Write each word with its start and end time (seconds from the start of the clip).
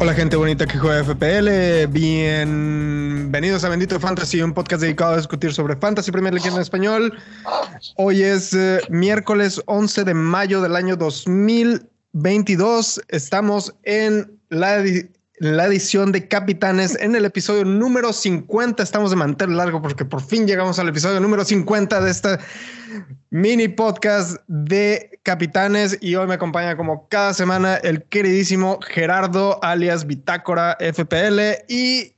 Hola 0.00 0.14
gente 0.14 0.36
bonita 0.36 0.64
que 0.64 0.78
juega 0.78 1.02
FPL, 1.02 1.88
bienvenidos 1.88 3.64
a 3.64 3.68
Bendito 3.68 3.98
Fantasy, 3.98 4.40
un 4.40 4.54
podcast 4.54 4.82
dedicado 4.82 5.14
a 5.14 5.16
discutir 5.16 5.52
sobre 5.52 5.74
Fantasy 5.74 6.12
Premier 6.12 6.32
League 6.32 6.48
en 6.48 6.56
español. 6.60 7.18
Hoy 7.96 8.22
es 8.22 8.54
eh, 8.54 8.80
miércoles 8.90 9.60
11 9.66 10.04
de 10.04 10.14
mayo 10.14 10.62
del 10.62 10.76
año 10.76 10.94
2022, 10.94 13.02
estamos 13.08 13.74
en 13.82 14.38
la, 14.50 14.84
la 15.40 15.66
edición 15.66 16.12
de 16.12 16.26
Capitanes 16.26 16.98
en 17.00 17.14
el 17.14 17.24
episodio 17.24 17.64
número 17.64 18.12
50, 18.12 18.82
estamos 18.82 19.10
de 19.10 19.16
mantel 19.16 19.56
largo 19.56 19.80
porque 19.80 20.04
por 20.04 20.22
fin 20.22 20.46
llegamos 20.46 20.78
al 20.78 20.88
episodio 20.88 21.20
número 21.20 21.44
50 21.44 22.00
de 22.00 22.10
esta 22.10 22.38
mini 23.30 23.68
podcast 23.68 24.38
de 24.48 25.20
Capitanes 25.22 25.98
y 26.00 26.16
hoy 26.16 26.26
me 26.26 26.34
acompaña 26.34 26.76
como 26.76 27.08
cada 27.08 27.34
semana 27.34 27.76
el 27.76 28.02
queridísimo 28.04 28.80
Gerardo 28.80 29.62
alias 29.62 30.06
Bitácora 30.06 30.76
FPL 30.80 31.64
y 31.68 32.14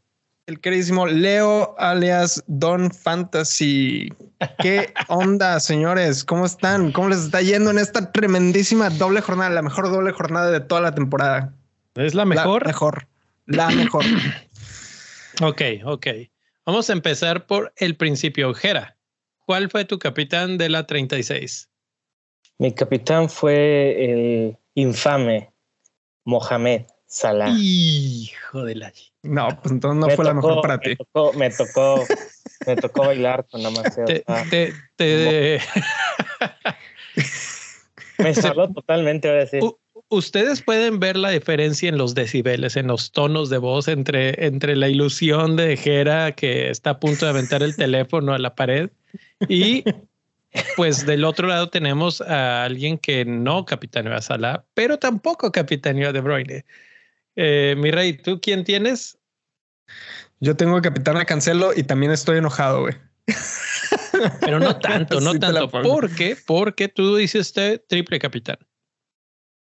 el 0.46 0.60
queridísimo 0.60 1.06
Leo 1.06 1.74
alias 1.78 2.42
Don 2.46 2.90
Fantasy. 2.90 4.12
¿Qué 4.58 4.94
onda, 5.08 5.60
señores? 5.60 6.24
¿Cómo 6.24 6.46
están? 6.46 6.90
¿Cómo 6.92 7.10
les 7.10 7.20
está 7.20 7.42
yendo 7.42 7.70
en 7.70 7.78
esta 7.78 8.10
tremendísima 8.10 8.88
doble 8.88 9.20
jornada, 9.20 9.50
la 9.50 9.62
mejor 9.62 9.90
doble 9.90 10.12
jornada 10.12 10.50
de 10.50 10.60
toda 10.60 10.80
la 10.80 10.94
temporada? 10.94 11.52
¿Es 11.94 12.14
la 12.14 12.24
mejor? 12.24 12.62
La 12.62 12.68
mejor. 12.68 13.08
La 13.46 13.70
mejor. 13.70 14.04
Ok, 15.42 15.62
ok. 15.84 16.06
Vamos 16.66 16.90
a 16.90 16.92
empezar 16.92 17.46
por 17.46 17.72
el 17.76 17.96
principio. 17.96 18.52
Jera, 18.52 18.98
¿cuál 19.46 19.70
fue 19.70 19.86
tu 19.86 19.98
capitán 19.98 20.58
de 20.58 20.68
la 20.68 20.86
36? 20.86 21.70
Mi 22.58 22.74
capitán 22.74 23.30
fue 23.30 24.04
el 24.12 24.58
infame 24.74 25.50
Mohamed 26.26 26.82
Salah. 27.06 27.54
Hijo 27.56 28.64
de 28.64 28.74
la... 28.74 28.92
No, 29.22 29.48
pues 29.62 29.72
entonces 29.72 29.98
no 29.98 30.06
Me 30.08 30.16
fue 30.16 30.24
la 30.26 30.34
mejor 30.34 30.60
para 30.60 30.76
me 30.76 30.82
ti. 30.82 30.96
Tocó, 30.96 31.32
me 31.32 31.50
tocó, 31.50 32.06
me 32.66 32.76
tocó 32.76 33.04
bailar 33.06 33.46
con 33.50 33.62
la 33.62 33.70
Maceo. 33.70 34.04
Te, 34.04 34.22
te- 34.50 34.74
te- 34.96 35.60
Me 38.18 38.34
saló 38.34 38.70
totalmente, 38.70 39.28
ahora 39.30 39.46
sí. 39.46 39.58
U- 39.60 39.78
Ustedes 40.12 40.60
pueden 40.60 40.98
ver 40.98 41.16
la 41.16 41.30
diferencia 41.30 41.88
en 41.88 41.96
los 41.96 42.16
decibeles, 42.16 42.76
en 42.76 42.88
los 42.88 43.12
tonos 43.12 43.48
de 43.48 43.58
voz 43.58 43.86
entre, 43.86 44.44
entre 44.44 44.74
la 44.74 44.88
ilusión 44.88 45.54
de 45.54 45.76
Jera 45.76 46.32
que 46.32 46.68
está 46.68 46.90
a 46.90 47.00
punto 47.00 47.26
de 47.26 47.30
aventar 47.30 47.62
el 47.62 47.76
teléfono 47.76 48.34
a 48.34 48.38
la 48.38 48.56
pared 48.56 48.90
y 49.48 49.84
pues 50.74 51.06
del 51.06 51.24
otro 51.24 51.46
lado 51.46 51.68
tenemos 51.68 52.20
a 52.22 52.64
alguien 52.64 52.98
que 52.98 53.24
no 53.24 53.64
capitaneó 53.64 54.12
a 54.14 54.20
Salah, 54.20 54.64
pero 54.74 54.98
tampoco 54.98 55.52
capitaneó 55.52 56.08
a 56.08 56.12
De 56.12 56.20
Bruyne. 56.20 56.64
Eh, 57.36 57.76
mi 57.78 57.92
rey, 57.92 58.14
¿tú 58.14 58.40
quién 58.40 58.64
tienes? 58.64 59.16
Yo 60.40 60.56
tengo 60.56 60.74
que 60.82 60.88
capitán 60.88 61.18
a 61.18 61.24
Cancelo 61.24 61.70
y 61.72 61.84
también 61.84 62.10
estoy 62.10 62.38
enojado, 62.38 62.80
güey. 62.80 62.94
Pero 64.40 64.58
no 64.58 64.76
tanto, 64.80 65.20
no 65.20 65.32
Sí 65.32 65.38
tanto. 65.38 65.70
¿Por 65.70 66.12
qué? 66.16 66.36
Porque 66.46 66.88
tú 66.88 67.16
hiciste 67.16 67.78
triple 67.78 68.18
capitán. 68.18 68.58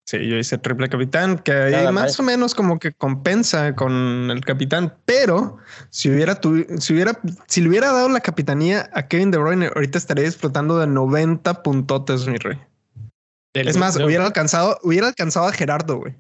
Sí, 0.10 0.26
yo 0.26 0.38
hice 0.38 0.58
triple 0.58 0.88
capitán, 0.88 1.38
que 1.38 1.52
ahí 1.52 1.72
Nada 1.74 1.92
más 1.92 2.18
o 2.18 2.24
menos 2.24 2.56
como 2.56 2.80
que 2.80 2.94
compensa 2.94 3.76
con 3.76 4.32
el 4.32 4.40
capitán, 4.46 4.96
pero 5.04 5.58
si 5.90 6.10
hubiera, 6.10 6.40
tu- 6.40 6.66
si 6.80 6.94
hubiera, 6.94 7.20
si 7.48 7.60
le 7.60 7.68
hubiera 7.68 7.92
dado 7.92 8.08
la 8.08 8.22
capitanía 8.22 8.90
a 8.94 9.10
Kevin 9.10 9.32
De 9.32 9.38
Bruyne, 9.38 9.68
ahorita 9.76 9.98
estaría 9.98 10.24
disfrutando 10.24 10.80
de 10.80 10.88
90 10.88 11.62
puntotes, 11.62 12.26
mi 12.26 12.38
rey. 12.38 12.58
Del- 13.54 13.68
Es 13.68 13.76
más, 13.76 13.96
de- 13.96 14.06
hubiera 14.06 14.26
alcanzado, 14.26 14.80
hubiera 14.82 15.08
alcanzado 15.08 15.48
a 15.48 15.52
Gerardo, 15.52 15.98
güey. 15.98 16.16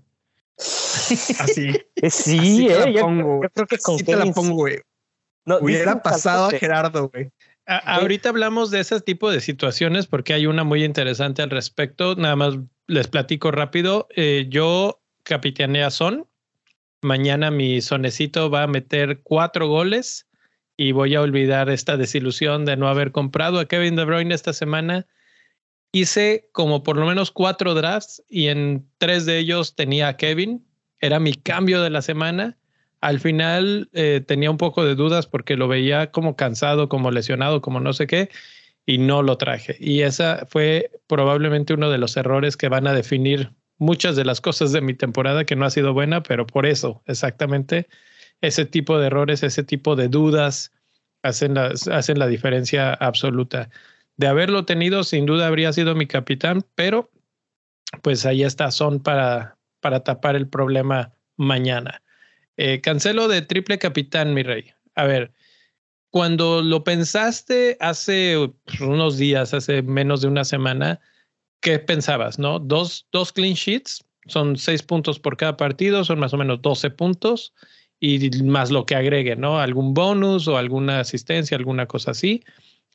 Así. 1.39 1.69
Eh, 1.69 2.07
así 2.07 2.39
Sí, 2.57 2.67
te 2.67 2.73
eh, 2.73 2.79
la 2.79 2.89
yo, 2.89 3.01
pongo, 3.03 3.43
yo 3.43 3.49
creo 3.51 3.67
que 3.67 3.77
con 3.77 3.95
Así 3.95 4.03
te 4.03 4.15
la 4.17 4.25
pongo, 4.33 4.55
güey. 4.55 4.81
no, 5.45 5.59
Hubiera 5.59 6.03
pasado 6.03 6.47
a. 6.47 6.51
Gerardo, 6.51 7.09
güey. 7.09 7.29
A- 7.65 7.95
ahorita 7.95 8.27
hablamos 8.29 8.69
de 8.69 8.81
ese 8.81 8.99
tipo 8.99 9.31
de 9.31 9.39
situaciones 9.39 10.07
porque 10.07 10.33
hay 10.33 10.45
una 10.45 10.65
muy 10.65 10.83
interesante 10.83 11.41
al 11.41 11.51
respecto. 11.51 12.15
Nada 12.15 12.35
más 12.35 12.55
les 12.87 13.07
platico 13.07 13.51
rápido. 13.51 14.07
Eh, 14.15 14.47
yo 14.49 14.99
capitaneé 15.23 15.83
a 15.83 15.91
Son. 15.91 16.25
Mañana 17.01 17.51
mi 17.51 17.81
sonecito 17.81 18.49
va 18.49 18.63
a 18.63 18.67
meter 18.67 19.21
cuatro 19.21 19.67
goles 19.67 20.25
y 20.77 20.93
voy 20.93 21.15
a 21.15 21.21
olvidar 21.21 21.69
esta 21.69 21.97
desilusión 21.97 22.65
de 22.65 22.77
no 22.77 22.87
haber 22.87 23.11
comprado 23.11 23.59
a 23.59 23.65
Kevin 23.65 23.95
De 23.95 24.05
Bruyne 24.05 24.33
esta 24.33 24.53
semana. 24.53 25.05
Hice 25.91 26.49
como 26.53 26.83
por 26.83 26.97
lo 26.97 27.05
menos 27.05 27.31
cuatro 27.31 27.73
drafts 27.73 28.23
y 28.29 28.47
en 28.47 28.87
tres 28.97 29.25
de 29.25 29.37
ellos 29.37 29.75
tenía 29.75 30.07
a 30.07 30.17
Kevin. 30.17 30.65
Era 30.99 31.19
mi 31.19 31.33
cambio 31.33 31.81
de 31.81 31.89
la 31.89 32.01
semana. 32.01 32.57
Al 33.01 33.19
final 33.19 33.89
eh, 33.93 34.23
tenía 34.25 34.49
un 34.49 34.57
poco 34.57 34.83
de 34.83 34.95
dudas 34.95 35.27
porque 35.27 35.55
lo 35.55 35.67
veía 35.67 36.11
como 36.11 36.35
cansado, 36.35 36.89
como 36.89 37.11
lesionado, 37.11 37.61
como 37.61 37.79
no 37.79 37.93
sé 37.93 38.07
qué, 38.07 38.29
y 38.87 38.97
no 38.97 39.21
lo 39.21 39.37
traje. 39.37 39.75
Y 39.79 40.01
esa 40.01 40.47
fue 40.47 40.89
probablemente 41.07 41.73
uno 41.73 41.91
de 41.91 41.99
los 41.99 42.17
errores 42.17 42.57
que 42.57 42.69
van 42.69 42.87
a 42.87 42.93
definir 42.93 43.51
muchas 43.77 44.15
de 44.15 44.25
las 44.25 44.41
cosas 44.41 44.71
de 44.71 44.81
mi 44.81 44.95
temporada 44.95 45.45
que 45.45 45.55
no 45.55 45.65
ha 45.65 45.69
sido 45.69 45.93
buena, 45.93 46.23
pero 46.23 46.47
por 46.47 46.65
eso, 46.65 47.03
exactamente, 47.05 47.87
ese 48.41 48.65
tipo 48.65 48.97
de 48.97 49.07
errores, 49.07 49.43
ese 49.43 49.63
tipo 49.63 49.95
de 49.97 50.07
dudas 50.07 50.71
hacen 51.21 51.55
la, 51.55 51.73
hacen 51.91 52.17
la 52.17 52.27
diferencia 52.27 52.93
absoluta. 52.93 53.69
De 54.15 54.27
haberlo 54.27 54.65
tenido, 54.65 55.03
sin 55.03 55.25
duda 55.25 55.47
habría 55.47 55.73
sido 55.73 55.93
mi 55.93 56.07
capitán, 56.07 56.63
pero 56.73 57.11
pues 58.01 58.25
ahí 58.25 58.43
está, 58.43 58.71
son 58.71 59.01
para, 59.01 59.57
para 59.81 59.99
tapar 60.05 60.37
el 60.37 60.47
problema 60.47 61.13
mañana. 61.35 62.01
Eh, 62.55 62.79
cancelo 62.79 63.27
de 63.27 63.41
triple 63.41 63.79
capitán, 63.79 64.33
mi 64.33 64.43
rey. 64.43 64.71
A 64.95 65.05
ver, 65.05 65.33
cuando 66.11 66.61
lo 66.61 66.83
pensaste 66.83 67.77
hace 67.79 68.51
pues, 68.65 68.79
unos 68.81 69.17
días, 69.17 69.53
hace 69.53 69.81
menos 69.81 70.21
de 70.21 70.27
una 70.27 70.43
semana, 70.45 70.99
¿qué 71.61 71.79
pensabas? 71.79 72.39
¿No? 72.39 72.59
Dos, 72.59 73.07
dos 73.11 73.31
clean 73.31 73.53
sheets, 73.53 74.05
son 74.27 74.57
seis 74.57 74.83
puntos 74.83 75.19
por 75.19 75.37
cada 75.37 75.57
partido, 75.57 76.03
son 76.03 76.19
más 76.19 76.33
o 76.33 76.37
menos 76.37 76.61
12 76.61 76.89
puntos 76.91 77.53
y 77.99 78.29
más 78.43 78.69
lo 78.69 78.85
que 78.85 78.95
agregue, 78.95 79.35
¿no? 79.35 79.59
Algún 79.59 79.93
bonus 79.93 80.47
o 80.47 80.57
alguna 80.57 80.99
asistencia, 80.99 81.57
alguna 81.57 81.87
cosa 81.87 82.11
así, 82.11 82.43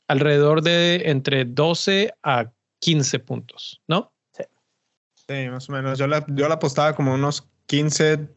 alrededor 0.09 0.63
de 0.63 1.11
entre 1.11 1.45
12 1.45 2.15
a 2.23 2.51
15 2.81 3.19
puntos, 3.21 3.81
¿no? 3.89 4.13
Sí, 5.29 5.49
más 5.51 5.69
o 5.69 5.73
menos. 5.73 5.99
Yo 5.99 6.07
la, 6.07 6.25
yo 6.29 6.49
la 6.49 6.55
apostaba 6.55 6.95
como 6.95 7.15
unos 7.15 7.49
15 7.67 8.29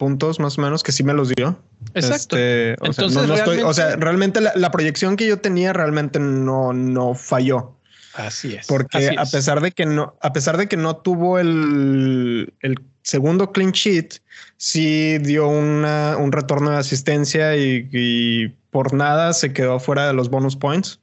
puntos 0.00 0.40
más 0.40 0.56
o 0.58 0.62
menos 0.62 0.82
que 0.82 0.92
sí 0.92 1.04
me 1.04 1.12
los 1.12 1.28
dio. 1.28 1.56
Exacto. 1.94 2.36
Este, 2.38 2.74
o, 2.80 2.92
sea, 2.92 3.04
Entonces, 3.04 3.12
no- 3.14 3.26
no 3.28 3.34
estoy- 3.34 3.60
o 3.60 3.72
sea, 3.74 3.94
realmente- 3.96 4.40
la, 4.40 4.52
la 4.56 4.70
proyección 4.70 5.14
que 5.16 5.26
yo 5.26 5.38
tenía 5.38 5.74
realmente 5.74 6.18
no, 6.18 6.72
no 6.72 7.14
falló. 7.14 7.76
Así 8.14 8.54
es. 8.54 8.66
Porque 8.66 8.96
así 8.98 9.16
a 9.16 9.22
es. 9.22 9.30
pesar 9.30 9.60
de 9.60 9.70
que 9.72 9.84
no, 9.86 10.16
a 10.22 10.32
pesar 10.32 10.56
de 10.56 10.66
que 10.68 10.76
no 10.78 10.96
tuvo 10.96 11.38
el, 11.38 12.52
el 12.60 12.74
segundo 13.02 13.52
clean 13.52 13.72
sheet, 13.72 14.14
sí 14.56 15.18
dio 15.18 15.46
una, 15.48 16.16
un 16.16 16.32
retorno 16.32 16.70
de 16.70 16.78
asistencia 16.78 17.56
y, 17.56 17.88
y 17.92 18.48
por 18.70 18.94
nada 18.94 19.32
se 19.34 19.52
quedó 19.52 19.78
fuera 19.80 20.06
de 20.06 20.14
los 20.14 20.30
bonus 20.30 20.56
points. 20.56 20.98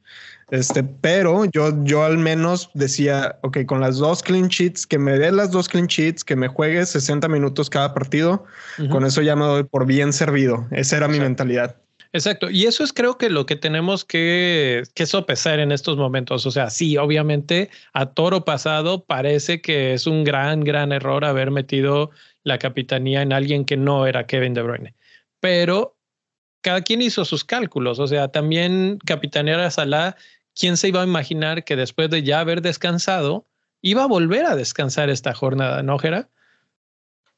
Este, 0.50 0.81
pero 0.84 1.44
yo, 1.46 1.84
yo 1.84 2.06
al 2.06 2.18
menos 2.18 2.69
decía, 2.74 3.38
ok, 3.44 3.66
con 3.66 3.81
las 3.81 3.97
dos 3.97 4.24
clean 4.24 4.47
sheets, 4.47 4.88
que 4.88 4.97
me 4.97 5.18
dé 5.18 5.31
las 5.31 5.52
dos 5.52 5.68
clean 5.68 5.88
sheets, 5.88 6.24
que 6.24 6.38
me 6.38 6.47
juegue 6.47 6.85
60 6.85 7.28
minutos 7.28 7.69
cada 7.69 7.94
partido, 7.94 8.46
con 8.90 9.06
eso 9.06 9.22
ya 9.22 9.35
me 9.35 9.44
doy 9.44 9.63
por 9.63 9.85
bien 9.85 10.13
servido. 10.13 10.66
Esa 10.72 10.97
era 10.97 11.09
mi 11.09 11.19
mentalidad. 11.19 11.75
Exacto. 12.13 12.50
Y 12.50 12.66
eso 12.66 12.84
es 12.84 12.94
creo 12.94 13.18
que 13.18 13.30
lo 13.30 13.46
que 13.46 13.58
tenemos 13.58 14.06
que, 14.06 14.84
que 14.96 15.05
sopesar 15.05 15.59
en 15.59 15.73
estos 15.73 15.97
momentos. 15.97 16.46
O 16.46 16.52
sea, 16.52 16.70
sí, 16.70 16.97
obviamente 16.97 17.70
a 17.91 18.08
toro 18.08 18.46
pasado 18.46 19.03
parece 19.03 19.61
que 19.61 19.94
es 19.94 20.08
un 20.08 20.23
gran, 20.23 20.64
gran 20.64 20.94
error 20.94 21.26
haber 21.26 21.52
metido 21.52 22.11
la 22.44 22.58
capitanía 22.58 23.22
en 23.22 23.34
alguien 23.34 23.66
que 23.66 23.76
no 23.76 24.08
era 24.08 24.26
Kevin 24.26 24.53
De 24.53 24.61
Bruyne. 24.61 24.96
Pero 25.41 25.97
cada 26.62 26.82
quien 26.82 27.02
hizo 27.02 27.26
sus 27.26 27.44
cálculos. 27.44 28.00
O 28.00 28.08
sea, 28.08 28.28
también 28.30 29.00
capitanear 29.06 29.59
a 29.59 30.16
¿quién 30.58 30.78
se 30.78 30.88
iba 30.88 31.02
a 31.02 31.06
imaginar 31.06 31.64
que 31.64 31.76
después 31.76 32.09
de 32.09 32.24
ya 32.24 32.40
haber 32.40 32.62
descansado, 32.62 33.46
iba 33.82 34.04
a 34.04 34.08
volver 34.08 34.46
a 34.46 34.56
descansar 34.56 35.09
esta 35.09 35.34
jornada, 35.34 35.84
¿no, 35.84 35.98
Jera? 36.00 36.30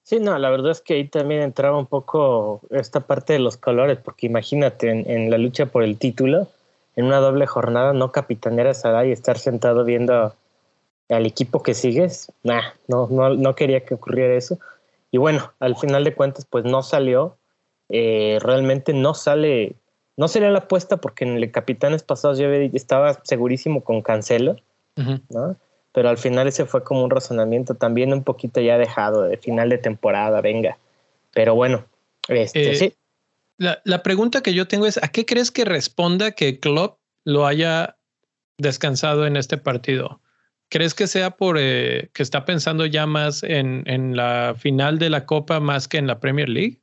Sí, 0.04 0.19
no, 0.19 0.38
la 0.39 0.50
verdad 0.50 0.71
es 0.71 0.81
que 0.81 0.95
ahí 0.95 1.07
también 1.07 1.42
entraba 1.42 1.77
un 1.77 1.86
poco 1.86 2.62
esta 2.71 3.01
parte 3.01 3.33
de 3.33 3.39
los 3.39 3.57
colores, 3.57 4.00
porque 4.04 4.25
imagínate 4.25 4.89
en, 4.89 5.30
la 5.30 5.38
lucha 5.38 5.68
por 5.68 5.83
el 5.83 5.98
título, 5.98 6.48
en 6.95 7.06
una 7.06 7.18
doble 7.18 7.45
jornada, 7.45 7.94
no 7.94 8.12
capitanear 8.12 8.68
a 8.68 9.06
y 9.06 9.12
estar 9.12 9.38
sentado 9.38 9.86
viendo 9.86 10.33
al 11.10 11.25
equipo 11.25 11.62
que 11.62 11.74
sigues, 11.74 12.31
nah, 12.44 12.62
no, 12.88 13.07
no, 13.12 13.36
no 13.36 13.56
quería 13.56 13.86
que 13.86 13.94
ocurriera 13.94 14.33
eso. 14.33 14.57
Y 15.12 15.18
bueno, 15.18 15.54
al 15.60 15.75
final 15.75 16.04
de 16.04 16.16
cuentas, 16.16 16.45
pues 16.50 16.66
no 16.66 16.81
salió, 16.81 17.38
eh, 17.89 18.38
realmente 18.41 18.94
no 18.94 19.13
sale 19.13 19.75
No 20.15 20.27
sería 20.27 20.51
la 20.51 20.59
apuesta 20.59 20.97
porque 20.97 21.25
en 21.25 21.38
el 21.38 21.51
Capitanes 21.51 22.03
pasados 22.03 22.38
yo 22.38 22.50
estaba 22.51 23.19
segurísimo 23.24 23.83
con 23.83 24.01
Cancelo, 24.01 24.57
¿no? 25.30 25.56
Pero 25.91 26.09
al 26.09 26.18
final 26.18 26.47
ese 26.47 26.65
fue 26.65 26.83
como 26.83 27.03
un 27.03 27.09
razonamiento 27.09 27.74
también 27.74 28.13
un 28.13 28.24
poquito 28.24 28.62
ya 28.62 28.77
dejado 28.77 29.24
de 29.24 29.38
final 29.38 29.69
de 29.69 29.80
temporada, 29.80 30.39
venga. 30.41 30.77
Pero 31.33 31.56
bueno, 31.56 31.86
este, 32.27 32.71
eh, 32.71 32.75
sí. 32.75 32.94
La, 33.57 33.81
la, 33.86 34.03
pregunta 34.03 34.42
que 34.42 34.53
yo 34.53 34.68
tengo 34.68 34.85
es, 34.85 35.01
¿a 35.01 35.07
qué 35.07 35.25
crees 35.25 35.51
que 35.51 35.65
responda 35.65 36.31
que 36.31 36.59
Klopp 36.59 37.00
lo 37.25 37.47
haya 37.47 37.97
descansado 38.57 39.25
en 39.25 39.35
este 39.35 39.57
partido? 39.57 40.21
¿Crees 40.69 40.94
que 40.94 41.07
sea 41.07 41.31
por 41.31 41.57
eh, 41.59 42.09
que 42.13 42.21
está 42.21 42.45
pensando 42.45 42.85
ya 42.85 43.07
más 43.07 43.42
en, 43.42 43.83
en 43.88 44.15
la 44.15 44.56
final 44.57 45.00
de 45.00 45.09
la 45.09 45.25
Copa 45.25 45.59
más 45.59 45.88
que 45.88 45.97
en 45.97 46.06
la 46.06 46.19
Premier 46.19 46.47
League? 46.47 46.78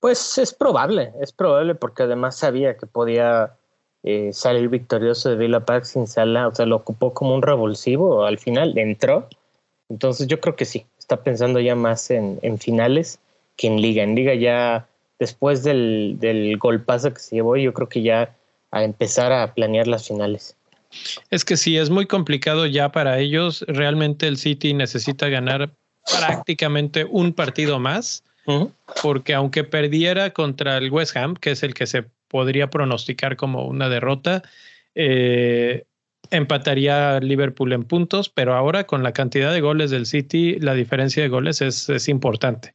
Pues 0.00 0.38
es 0.38 0.54
probable, 0.54 1.12
es 1.20 1.32
probable 1.32 1.74
porque 1.74 2.04
además 2.04 2.36
sabía 2.36 2.76
que 2.76 2.86
podía 2.86 3.54
eh, 4.02 4.30
salir 4.32 4.68
victorioso 4.68 5.28
de 5.28 5.36
Villa 5.36 5.60
Park 5.60 5.84
sin 5.84 6.06
sala, 6.06 6.48
o 6.48 6.54
sea, 6.54 6.64
lo 6.64 6.76
ocupó 6.76 7.12
como 7.12 7.34
un 7.34 7.42
revulsivo, 7.42 8.24
al 8.24 8.38
final 8.38 8.76
entró, 8.78 9.28
entonces 9.90 10.26
yo 10.26 10.40
creo 10.40 10.56
que 10.56 10.64
sí, 10.64 10.86
está 10.98 11.22
pensando 11.22 11.60
ya 11.60 11.74
más 11.74 12.10
en, 12.10 12.40
finales 12.58 13.18
que 13.56 13.66
en 13.66 13.82
liga, 13.82 14.02
en 14.02 14.14
liga 14.14 14.34
ya 14.34 14.88
después 15.18 15.64
del, 15.64 16.16
del 16.18 16.56
golpazo 16.56 17.12
que 17.12 17.20
se 17.20 17.36
llevó, 17.36 17.58
yo 17.58 17.74
creo 17.74 17.90
que 17.90 18.00
ya 18.00 18.34
a 18.70 18.84
empezar 18.84 19.32
a 19.32 19.52
planear 19.52 19.86
las 19.86 20.08
finales. 20.08 20.56
Es 21.30 21.44
que 21.44 21.58
sí, 21.58 21.76
es 21.76 21.90
muy 21.90 22.06
complicado 22.06 22.66
ya 22.66 22.90
para 22.90 23.18
ellos, 23.18 23.64
realmente 23.68 24.26
el 24.28 24.38
City 24.38 24.72
necesita 24.72 25.28
ganar 25.28 25.70
prácticamente 26.18 27.04
un 27.04 27.34
partido 27.34 27.78
más 27.78 28.24
porque 29.02 29.34
aunque 29.34 29.64
perdiera 29.64 30.30
contra 30.30 30.76
el 30.78 30.90
West 30.90 31.16
Ham, 31.16 31.34
que 31.34 31.52
es 31.52 31.62
el 31.62 31.74
que 31.74 31.86
se 31.86 32.04
podría 32.28 32.70
pronosticar 32.70 33.36
como 33.36 33.66
una 33.66 33.88
derrota, 33.88 34.42
eh, 34.94 35.84
empataría 36.30 37.18
Liverpool 37.20 37.72
en 37.72 37.84
puntos, 37.84 38.28
pero 38.28 38.54
ahora 38.54 38.84
con 38.84 39.02
la 39.02 39.12
cantidad 39.12 39.52
de 39.52 39.60
goles 39.60 39.90
del 39.90 40.06
City, 40.06 40.58
la 40.60 40.74
diferencia 40.74 41.22
de 41.22 41.28
goles 41.28 41.60
es, 41.60 42.08
importante. 42.08 42.74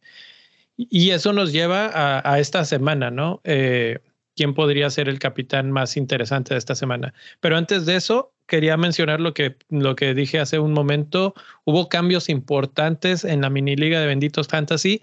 Y 0.77 1.12
eso 1.12 1.31
nos 1.31 1.54
lleva 1.54 1.89
a, 1.94 2.39
esta 2.39 2.66
semana, 2.66 3.12
¿no? 3.12 3.39
Eh, 3.45 4.00
¿Quién 4.36 4.54
podría 4.54 4.89
ser 4.89 5.07
el 5.07 5.19
capitán 5.19 5.72
más 5.72 5.95
interesante 5.95 6.54
de 6.54 6.57
esta 6.57 6.75
semana? 6.75 7.13
Pero 7.39 7.56
antes 7.56 7.86
de 7.86 7.95
eso, 7.95 8.33
quería 8.48 8.75
mencionar 8.75 9.22
lo 9.22 9.33
que, 9.33 9.56
lo 9.69 9.95
que 9.95 10.13
dije 10.13 10.39
hace 10.39 10.60
un 10.60 10.74
momento. 10.74 11.33
Hubo 11.63 11.88
cambios 11.88 12.27
importantes 12.27 13.24
en 13.24 13.42
la 13.42 13.50
mini 13.50 13.77
liga 13.77 14.01
de 14.01 14.07
Benditos 14.07 14.50
Fantasy 14.50 15.01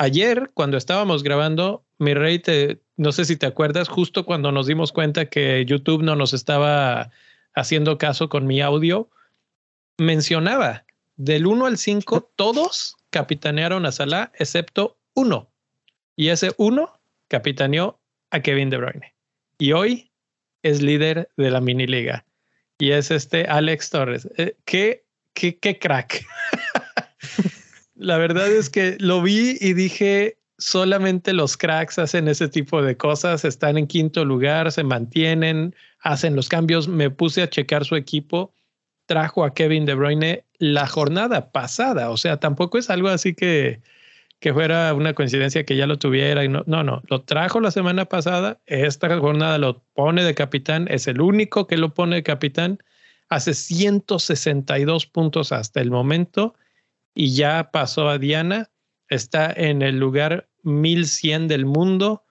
Ayer, 0.00 0.52
cuando 0.54 0.76
estábamos 0.76 1.24
grabando, 1.24 1.84
mi 1.98 2.14
rey, 2.14 2.38
te, 2.38 2.80
no 2.96 3.10
sé 3.10 3.24
si 3.24 3.36
te 3.36 3.46
acuerdas, 3.46 3.88
justo 3.88 4.24
cuando 4.24 4.52
nos 4.52 4.68
dimos 4.68 4.92
cuenta 4.92 5.26
que 5.26 5.64
YouTube 5.66 6.04
no 6.04 6.14
nos 6.14 6.32
estaba 6.32 7.10
haciendo 7.52 7.98
caso 7.98 8.28
con 8.28 8.46
mi 8.46 8.60
audio, 8.60 9.10
mencionaba 9.96 10.84
del 11.16 11.48
1 11.48 11.66
al 11.66 11.78
5, 11.78 12.30
todos 12.36 12.96
capitanearon 13.10 13.86
a 13.86 13.92
Salah 13.92 14.30
excepto 14.38 14.96
uno. 15.14 15.50
Y 16.14 16.28
ese 16.28 16.52
uno 16.58 17.00
capitaneó 17.26 17.98
a 18.30 18.38
Kevin 18.40 18.70
De 18.70 18.76
Bruyne. 18.76 19.14
Y 19.58 19.72
hoy 19.72 20.12
es 20.62 20.80
líder 20.80 21.28
de 21.36 21.50
la 21.50 21.60
mini 21.60 21.88
liga. 21.88 22.24
Y 22.78 22.92
es 22.92 23.10
este 23.10 23.46
Alex 23.46 23.90
Torres. 23.90 24.28
Eh, 24.36 24.56
qué, 24.64 25.04
qué, 25.34 25.58
qué 25.58 25.76
crack. 25.76 26.24
La 27.98 28.16
verdad 28.16 28.46
es 28.46 28.70
que 28.70 28.96
lo 29.00 29.22
vi 29.22 29.56
y 29.60 29.72
dije, 29.72 30.38
solamente 30.56 31.32
los 31.32 31.56
cracks 31.56 31.98
hacen 31.98 32.28
ese 32.28 32.48
tipo 32.48 32.80
de 32.80 32.96
cosas, 32.96 33.44
están 33.44 33.76
en 33.76 33.88
quinto 33.88 34.24
lugar, 34.24 34.70
se 34.70 34.84
mantienen, 34.84 35.74
hacen 36.00 36.36
los 36.36 36.48
cambios. 36.48 36.86
Me 36.86 37.10
puse 37.10 37.42
a 37.42 37.50
checar 37.50 37.84
su 37.84 37.96
equipo, 37.96 38.52
trajo 39.06 39.44
a 39.44 39.52
Kevin 39.52 39.84
De 39.84 39.94
Bruyne 39.94 40.44
la 40.58 40.86
jornada 40.86 41.50
pasada, 41.50 42.10
o 42.10 42.16
sea, 42.16 42.38
tampoco 42.38 42.78
es 42.78 42.88
algo 42.88 43.08
así 43.08 43.34
que, 43.34 43.80
que 44.38 44.52
fuera 44.52 44.94
una 44.94 45.14
coincidencia 45.14 45.64
que 45.64 45.76
ya 45.76 45.86
lo 45.88 45.98
tuviera. 45.98 46.46
no, 46.46 46.62
no, 46.66 46.84
no, 46.84 47.02
lo 47.08 47.22
trajo 47.22 47.60
la 47.60 47.72
semana 47.72 48.04
pasada, 48.04 48.60
esta 48.66 49.18
jornada 49.18 49.58
lo 49.58 49.82
pone 49.94 50.22
de 50.22 50.34
capitán, 50.34 50.86
es 50.88 51.08
el 51.08 51.20
único 51.20 51.66
que 51.66 51.76
lo 51.76 51.94
pone 51.94 52.16
de 52.16 52.22
capitán, 52.22 52.78
hace 53.28 53.54
162 53.54 55.06
puntos 55.06 55.50
hasta 55.50 55.80
el 55.80 55.90
momento 55.90 56.54
y 57.18 57.34
ya 57.34 57.72
pasó 57.72 58.08
a 58.08 58.16
Diana, 58.16 58.70
está 59.08 59.52
en 59.52 59.82
el 59.82 59.98
lugar 59.98 60.48
1100 60.62 61.48
del 61.48 61.66
mundo. 61.66 62.22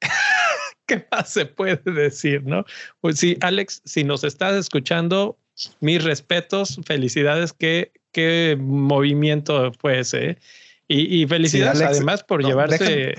¿Qué 0.86 1.06
más 1.12 1.28
se 1.28 1.44
puede 1.44 1.82
decir, 1.92 2.44
no? 2.44 2.64
Pues 3.02 3.18
sí, 3.18 3.36
Alex, 3.42 3.82
si 3.84 4.02
nos 4.02 4.24
estás 4.24 4.54
escuchando, 4.54 5.38
mis 5.80 6.02
respetos, 6.02 6.80
felicidades, 6.86 7.52
qué, 7.52 7.92
qué 8.12 8.56
movimiento 8.58 9.72
fue 9.74 10.00
ese. 10.00 10.30
¿eh? 10.30 10.38
Y, 10.88 11.22
y, 11.22 11.26
felicidades 11.26 11.82
además 11.82 12.24
por 12.24 12.42
llevarse 12.42 13.16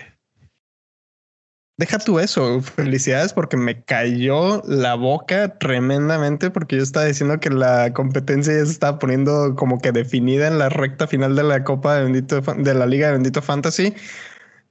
Deja 1.82 1.98
tú 1.98 2.20
eso, 2.20 2.62
felicidades 2.62 3.34
porque 3.34 3.58
me 3.58 3.82
cayó 3.82 4.62
la 4.68 4.94
boca 4.94 5.58
tremendamente 5.58 6.52
porque 6.52 6.78
yo 6.78 6.84
estaba 6.84 7.08
diciendo 7.08 7.40
que 7.40 7.50
la 7.50 7.92
competencia 7.92 8.54
ya 8.54 8.64
se 8.64 8.72
estaba 8.72 9.00
poniendo 9.00 9.56
como 9.56 9.80
que 9.80 9.92
definida 9.92 10.48
en 10.48 10.60
la 10.60 10.70
recta 10.70 11.08
final 11.08 11.36
de 11.36 11.42
la 11.42 11.64
Copa 11.64 11.96
de 11.96 12.04
Bendito 12.04 12.40
de 12.40 12.74
la 12.76 12.86
Liga 12.86 13.08
de 13.08 13.14
Bendito 13.14 13.42
Fantasy. 13.42 13.96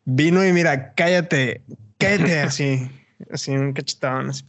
Vino 0.05 0.47
y 0.47 0.53
mira, 0.53 0.93
cállate, 0.95 1.62
cállate 1.99 2.39
así, 2.43 2.89
así 3.33 3.51
un 3.57 3.73
cachetón, 3.73 4.31
así, 4.31 4.45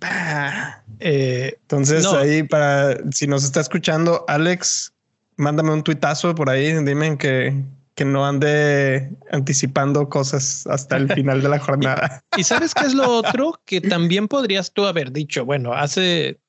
eh, 1.00 1.58
Entonces 1.62 2.06
ahí 2.06 2.44
para 2.44 2.96
si 3.12 3.26
nos 3.26 3.44
está 3.44 3.62
escuchando 3.62 4.24
Alex, 4.28 4.94
mándame 5.36 5.74
un 5.74 5.82
tuitazo 5.82 6.36
por 6.36 6.52
ahí, 6.52 6.74
dime 6.84 7.18
que 7.18 7.56
que 7.96 8.06
no 8.06 8.26
ande 8.26 9.12
anticipando 9.32 10.10
cosas 10.10 10.66
hasta 10.68 10.98
el 10.98 11.12
final 11.12 11.42
de 11.42 11.50
la 11.50 11.60
jornada. 11.68 12.24
y, 12.38 12.44
sabes 12.44 12.74
qué 12.74 12.86
es 12.86 12.94
lo 12.94 13.10
otro 13.10 13.60
que 13.66 13.82
también 13.82 14.28
podrías 14.28 14.72
tú 14.72 14.86
haber 14.86 15.12
dicho, 15.12 15.46
bueno, 15.46 15.74
hace 15.74 16.40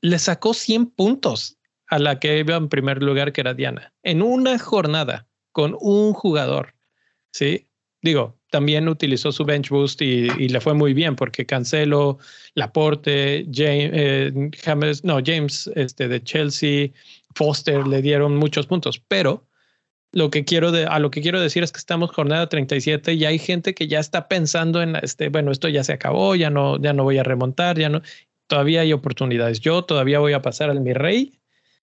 le 0.00 0.18
sacó 0.18 0.54
100 0.54 0.86
puntos 0.86 1.56
a 1.88 1.98
la 1.98 2.18
que 2.18 2.38
iba 2.38 2.56
en 2.56 2.68
primer 2.68 3.02
lugar 3.02 3.32
que 3.32 3.42
era 3.42 3.54
Diana 3.54 3.92
en 4.02 4.22
una 4.22 4.58
jornada 4.58 5.26
con 5.52 5.76
un 5.80 6.12
jugador. 6.12 6.74
Sí, 7.30 7.68
digo, 8.02 8.36
también 8.50 8.88
utilizó 8.88 9.32
su 9.32 9.44
bench 9.44 9.68
boost 9.68 10.02
y, 10.02 10.28
le 10.28 10.60
fue 10.60 10.74
muy 10.74 10.94
bien 10.94 11.16
porque 11.16 11.46
Cancelo, 11.46 12.18
Laporte, 12.54 13.46
James, 13.52 13.90
eh, 13.92 14.50
James, 14.62 15.04
no, 15.04 15.20
James 15.24 15.70
este, 15.74 16.08
de 16.08 16.22
Chelsea, 16.22 16.88
Foster 17.34 17.86
le 17.86 18.00
dieron 18.02 18.36
muchos 18.36 18.66
puntos, 18.66 19.00
pero 19.08 19.44
lo 20.14 20.30
que 20.30 20.44
quiero 20.44 20.70
de, 20.70 20.86
a 20.86 20.98
lo 21.00 21.10
que 21.10 21.20
quiero 21.20 21.40
decir 21.40 21.64
es 21.64 21.72
que 21.72 21.78
estamos 21.78 22.10
jornada 22.12 22.48
37 22.48 23.14
y 23.14 23.24
hay 23.24 23.38
gente 23.38 23.74
que 23.74 23.88
ya 23.88 23.98
está 23.98 24.28
pensando 24.28 24.80
en 24.80 24.96
este, 24.96 25.28
bueno, 25.28 25.50
esto 25.50 25.68
ya 25.68 25.82
se 25.82 25.92
acabó, 25.92 26.36
ya 26.36 26.50
no, 26.50 26.80
ya 26.80 26.92
no 26.92 27.02
voy 27.02 27.18
a 27.18 27.24
remontar, 27.24 27.76
ya 27.76 27.88
no, 27.88 28.00
todavía 28.46 28.82
hay 28.82 28.92
oportunidades. 28.92 29.60
Yo 29.60 29.82
todavía 29.82 30.20
voy 30.20 30.32
a 30.32 30.40
pasar 30.40 30.70
al 30.70 30.80
mi 30.80 30.92
rey 30.92 31.40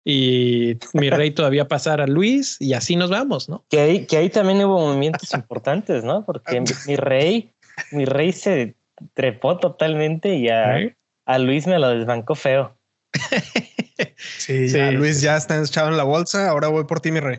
y 0.05 0.79
mi 0.95 1.11
rey 1.11 1.31
todavía 1.35 1.67
pasar 1.67 2.01
a 2.01 2.07
Luis 2.07 2.57
y 2.61 2.75
así 2.75 2.95
nos 2.95 3.11
vamos, 3.11 3.49
¿no? 3.49 3.65
Que 3.69 3.81
ahí, 3.81 4.07
que 4.07 4.19
ahí 4.19 4.31
también 4.31 4.65
hubo 4.65 4.79
movimientos 4.79 5.35
importantes, 5.35 6.05
¿no? 6.05 6.25
Porque 6.25 6.63
mi 6.87 6.97
rey, 6.97 7.53
mi 7.91 8.05
rey 8.05 8.33
se 8.33 8.77
trepó 9.15 9.59
totalmente 9.59 10.37
y 10.37 10.49
a, 10.49 10.95
a 11.27 11.39
Luis 11.39 11.67
me 11.67 11.79
lo 11.81 11.91
desbancó 11.91 12.35
feo. 12.37 12.79
Sí, 14.17 14.69
sí. 14.69 14.81
Luis 14.93 15.21
ya 15.21 15.37
está 15.37 15.61
echado 15.61 15.89
en 15.89 15.97
la 15.97 16.03
bolsa, 16.03 16.49
ahora 16.49 16.69
voy 16.69 16.85
por 16.85 17.01
ti, 17.01 17.13
mi 17.13 17.21
rey. 17.21 17.39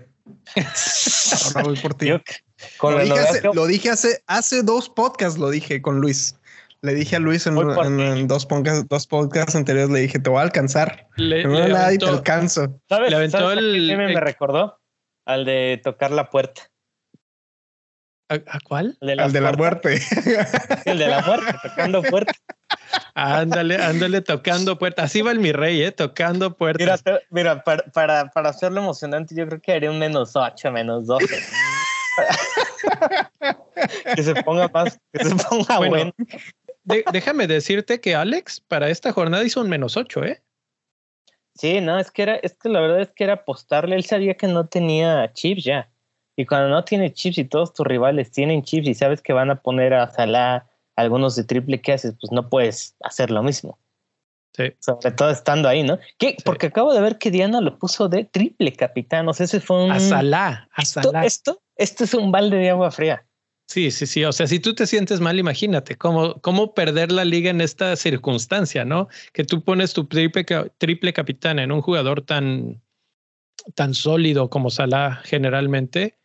Ahora 1.46 1.64
voy 1.64 1.78
por 1.78 1.94
ti. 1.96 2.10
lo, 3.54 3.68
dije 3.68 3.90
hace, 3.90 4.24
hace, 4.28 4.64
dos 4.64 4.90
podcasts, 4.90 5.40
lo 5.40 5.50
dije 5.50 5.82
con 5.82 6.00
Luis. 6.00 6.36
Le 6.82 6.94
dije 6.94 7.16
a 7.16 7.20
Luis 7.20 7.48
en, 7.48 7.56
dos, 8.28 8.46
podcasts, 8.46 8.88
dos 8.90 9.08
podcasts 9.08 9.56
anteriores, 9.56 9.90
le 9.90 10.02
dije, 10.02 10.20
te 10.20 10.30
voy 10.30 10.40
a 10.40 10.44
alcanzar. 10.44 11.08
Le, 11.16 11.48
le 11.48 11.98
te 11.98 12.06
alcanzo. 12.06 12.82
¿Sabes? 12.90 13.10
Le 13.10 13.16
aventó 13.16 13.52
el, 13.52 13.96
me 13.96 14.20
recordó? 14.20 14.80
Al 15.26 15.46
de 15.46 15.80
tocar 15.82 16.12
la 16.12 16.30
puerta. 16.30 16.70
¿A, 18.30 18.60
cuál? 18.62 18.98
Al 19.02 19.32
de 19.32 19.42
la 19.42 19.54
muerte. 19.54 20.02
el 20.86 20.98
de 20.98 21.08
la 21.08 21.22
muerte, 21.22 21.54
tocando 21.62 22.02
puerta. 22.02 22.34
Ándale, 23.16 23.76
ándale, 23.76 24.22
tocando 24.22 24.78
puertas. 24.80 25.06
Así 25.06 25.22
va 25.22 25.32
el 25.32 25.40
mi 25.40 25.52
rey, 25.52 25.82
¿eh? 25.84 25.92
Tocando 25.92 26.58
puertas. 26.58 27.04
Mira, 27.06 27.20
mira 27.30 27.64
para, 27.64 27.84
para, 27.84 28.32
para, 28.32 28.50
hacerlo 28.50 28.82
emocionante, 28.82 29.36
yo 29.36 29.48
creo 29.48 29.62
que 29.62 29.74
haría 29.74 29.92
un 29.92 30.00
menos 30.00 30.36
8, 30.36 30.72
menos 30.72 31.06
12. 31.06 31.28
que 34.16 34.24
se 34.24 34.36
ponga 34.44 34.68
más, 34.70 35.00
que 35.12 35.26
se 35.26 35.36
ponga 35.36 35.78
bueno. 35.78 36.12
déjame 36.84 37.48
decirte 37.48 38.02
que 38.02 38.16
Alex 38.16 38.62
para 38.62 38.90
esta 38.90 39.12
jornada 39.12 39.44
hizo 39.44 39.62
un 39.62 39.70
menos 39.70 39.96
8, 39.96 40.24
¿eh? 40.26 40.44
Sí, 41.56 41.82
no, 41.82 42.00
es 42.00 42.10
que 42.10 42.24
era, 42.24 42.36
es 42.38 42.56
que 42.56 42.70
la 42.70 42.80
verdad 42.80 43.02
es 43.02 43.12
que 43.12 43.26
era 43.26 43.34
apostarle. 43.34 43.96
Él 43.96 44.06
sabía 44.06 44.34
que 44.36 44.48
no 44.48 44.66
tenía 44.66 45.32
chips 45.34 45.64
ya. 45.64 45.90
Y 46.36 46.48
cuando 46.48 46.70
no 46.70 46.84
tiene 46.84 47.14
chips 47.14 47.38
y 47.38 47.46
todos 47.46 47.74
tus 47.74 47.86
rivales 47.86 48.32
tienen 48.32 48.64
chips 48.64 48.88
y 48.88 48.96
sabes 48.96 49.22
que 49.22 49.34
van 49.34 49.52
a 49.52 49.62
poner 49.62 49.94
a 49.94 50.10
Salah, 50.10 50.68
algunos 50.96 51.36
de 51.36 51.44
triple 51.44 51.82
que 51.82 51.94
haces, 51.94 52.16
pues 52.20 52.32
no 52.32 52.50
puedes 52.50 52.96
hacer 53.02 53.32
lo 53.32 53.44
mismo. 53.44 53.80
Sí. 54.56 54.66
Sobre 54.80 55.12
todo 55.16 55.32
estando 55.32 55.68
ahí, 55.68 55.82
¿no? 55.82 55.98
¿Qué? 56.20 56.38
Porque 56.46 56.68
acabo 56.68 56.94
de 56.94 57.02
ver 57.02 57.18
que 57.18 57.32
Diana 57.32 57.60
lo 57.60 57.80
puso 57.80 58.08
de 58.08 58.24
triple 58.26 58.72
capitán. 58.74 59.28
O 59.28 59.34
sea, 59.34 59.46
ese 59.46 59.60
fue 59.60 59.84
un. 59.84 59.92
A 59.92 60.00
Salah, 60.00 60.70
a 60.74 60.82
esto, 60.82 61.02
Salah. 61.02 61.26
esto, 61.26 61.62
esto 61.76 62.04
es 62.04 62.14
un 62.14 62.32
balde 62.32 62.58
de 62.58 62.70
agua 62.70 62.92
fría. 62.92 63.26
Sí, 63.68 63.90
sí, 63.90 64.06
sí. 64.06 64.24
O 64.26 64.32
sea, 64.32 64.46
si 64.46 64.60
tú 64.60 64.76
te 64.76 64.86
sientes 64.86 65.20
mal, 65.20 65.40
imagínate 65.40 65.98
cómo, 65.98 66.40
cómo 66.42 66.76
perder 66.76 67.12
la 67.12 67.26
liga 67.26 67.50
en 67.50 67.62
esta 67.62 67.96
circunstancia, 67.96 68.86
¿no? 68.86 69.08
Que 69.32 69.44
tú 69.44 69.64
pones 69.64 69.94
tu 69.94 70.06
triple, 70.06 70.46
triple 70.78 71.14
capitán 71.14 71.58
en 71.58 71.72
un 71.72 71.82
jugador 71.82 72.22
tan, 72.22 72.84
tan 73.74 73.96
sólido 73.96 74.50
como 74.52 74.70
Salah 74.70 75.22
generalmente 75.24 76.20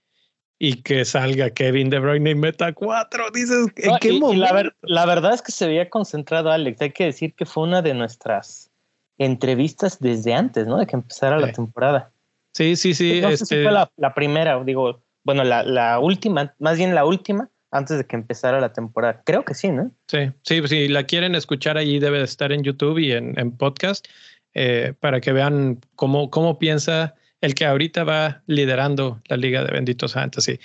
y 0.58 0.82
que 0.82 1.04
salga 1.04 1.50
Kevin 1.50 1.88
De 1.90 1.98
Bruyne 2.00 2.30
y 2.30 2.34
meta 2.34 2.72
cuatro. 2.72 3.30
Dices, 3.32 3.66
¿en 3.76 3.90
No, 3.92 3.98
qué 4.00 4.12
y- 4.12 4.16
y 4.16 4.20
momento? 4.20 4.44
la, 4.44 4.52
ver- 4.52 4.74
la 4.82 5.06
verdad 5.06 5.34
es 5.34 5.42
que 5.42 5.52
se 5.52 5.64
había 5.66 5.88
concentrado 5.88 6.50
Alex. 6.50 6.80
Hay 6.82 6.90
que 6.92 7.04
decir 7.04 7.34
que 7.34 7.46
fue 7.46 7.62
una 7.64 7.80
de 7.82 7.94
nuestras 7.94 8.70
entrevistas 9.18 9.98
desde 10.00 10.34
antes, 10.34 10.66
¿no? 10.66 10.78
De 10.78 10.86
que 10.86 10.96
empezara 10.96 11.38
la 11.38 11.48
Sí. 11.48 11.54
temporada. 11.54 12.10
Sí, 12.52 12.76
sí, 12.76 12.94
sí. 12.94 13.20
no 13.20 13.30
sé 13.30 13.36
si 13.38 13.42
este, 13.44 13.62
fue 13.64 13.72
la, 13.72 13.90
la 13.96 14.14
primera, 14.14 14.62
digo, 14.64 15.00
bueno, 15.24 15.44
la, 15.44 15.62
la 15.62 15.98
última, 15.98 16.54
más 16.58 16.76
bien 16.78 16.94
la 16.94 17.04
última, 17.04 17.48
antes 17.70 17.98
de 17.98 18.06
que 18.06 18.16
empezara 18.16 18.60
la 18.60 18.72
temporada. 18.72 19.22
Creo 19.24 19.44
que 19.44 19.54
sí, 19.54 19.68
¿no? 19.70 19.90
Sí, 20.08 20.30
sí, 20.42 20.66
si 20.66 20.88
la 20.88 21.04
quieren 21.04 21.34
escuchar 21.34 21.76
allí 21.76 21.98
debe 21.98 22.18
de 22.18 22.24
estar 22.24 22.50
en 22.50 22.62
YouTube 22.62 22.98
y 22.98 23.12
en, 23.12 23.38
en 23.38 23.52
podcast 23.56 24.06
eh, 24.54 24.94
para 24.98 25.20
que 25.20 25.32
vean 25.32 25.78
cómo, 25.94 26.30
cómo 26.30 26.58
piensa 26.58 27.14
el 27.40 27.54
que 27.54 27.64
ahorita 27.66 28.04
va 28.04 28.42
liderando 28.46 29.20
la 29.28 29.36
Liga 29.36 29.64
de 29.64 29.72
Benditos 29.72 30.14
Fantasy. 30.14 30.58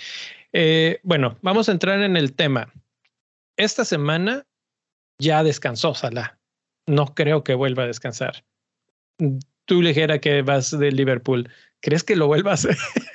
Eh, 0.52 1.00
bueno, 1.02 1.36
vamos 1.42 1.68
a 1.68 1.72
entrar 1.72 2.00
en 2.02 2.16
el 2.16 2.34
tema. 2.34 2.72
Esta 3.56 3.84
semana 3.84 4.44
ya 5.18 5.42
descansó 5.44 5.94
Salah. 5.94 6.36
No 6.86 7.14
creo 7.14 7.44
que 7.44 7.54
vuelva 7.54 7.84
a 7.84 7.86
descansar. 7.86 8.44
Tú 9.64 9.80
ligera 9.82 10.18
que 10.18 10.42
vas 10.42 10.76
de 10.76 10.90
Liverpool. 10.92 11.48
¿Crees 11.80 12.02
que 12.04 12.16
lo 12.16 12.26
vuelva 12.26 12.52
a 12.52 12.54
hacer? 12.54 12.76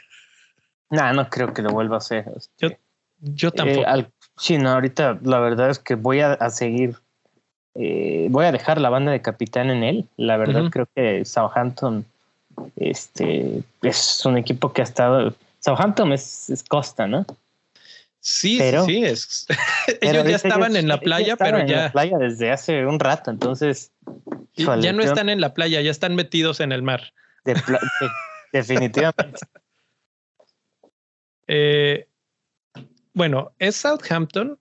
No, 0.92 1.14
no 1.14 1.30
creo 1.30 1.54
que 1.54 1.62
lo 1.62 1.70
vuelva 1.70 1.96
a 1.96 2.00
hacer. 2.00 2.26
Este, 2.36 2.80
Yo 3.20 3.52
tampoco. 3.52 3.82
eh, 3.82 3.86
al- 3.86 4.12
sí, 4.38 4.58
no, 4.58 4.72
ahorita 4.72 5.20
la 5.22 5.40
verdad 5.40 5.70
es 5.70 5.78
que 5.78 5.94
voy 5.94 6.20
a, 6.22 6.34
a 6.34 6.50
seguir, 6.50 6.96
eh, 7.76 8.26
voy 8.32 8.46
a 8.46 8.52
dejar 8.52 8.82
la 8.82 8.90
banda 8.90 9.12
de 9.12 9.22
capitán 9.22 9.70
en 9.70 9.84
él. 9.84 10.08
La 10.18 10.38
verdad 10.38 10.72
creo 10.72 10.88
que 10.96 11.24
Southampton 11.26 12.06
este, 12.76 13.64
es 13.82 14.26
un 14.26 14.38
equipo 14.38 14.72
que 14.74 14.82
ha 14.82 14.86
estado... 14.86 15.34
Southampton 15.60 16.14
es, 16.14 16.50
es 16.50 16.64
Costa, 16.64 17.06
¿no? 17.08 17.26
sí, 18.22 18.58
pero- 18.60 18.86
sí. 18.86 19.04
Es, 19.04 19.46
ellos 20.02 20.26
ya 20.26 20.36
estaban 20.36 20.76
en 20.76 20.88
la 20.88 21.00
playa, 21.00 21.34
estaban 21.34 21.54
pero 21.54 21.64
en 21.64 21.70
ya... 21.70 21.84
la 21.84 21.92
playa 21.92 22.18
desde 22.18 22.52
hace 22.52 22.86
un 22.86 23.00
rato, 23.00 23.32
entonces... 23.32 23.92
Híjole, 24.56 24.82
ya 24.84 24.94
no 24.94 25.04
están 25.04 25.30
en 25.30 25.40
la 25.42 25.54
playa, 25.54 25.82
ya 25.82 25.92
están 25.92 26.16
metidos 26.16 26.60
en 26.60 26.72
el 26.72 26.82
mar. 26.82 27.14
de 27.46 27.56
pla- 27.56 27.80
de- 28.02 28.10
definitivamente. 28.52 29.40
Eh, 31.48 32.08
bueno, 33.14 33.52
es 33.60 33.76
Southampton. 33.76 34.58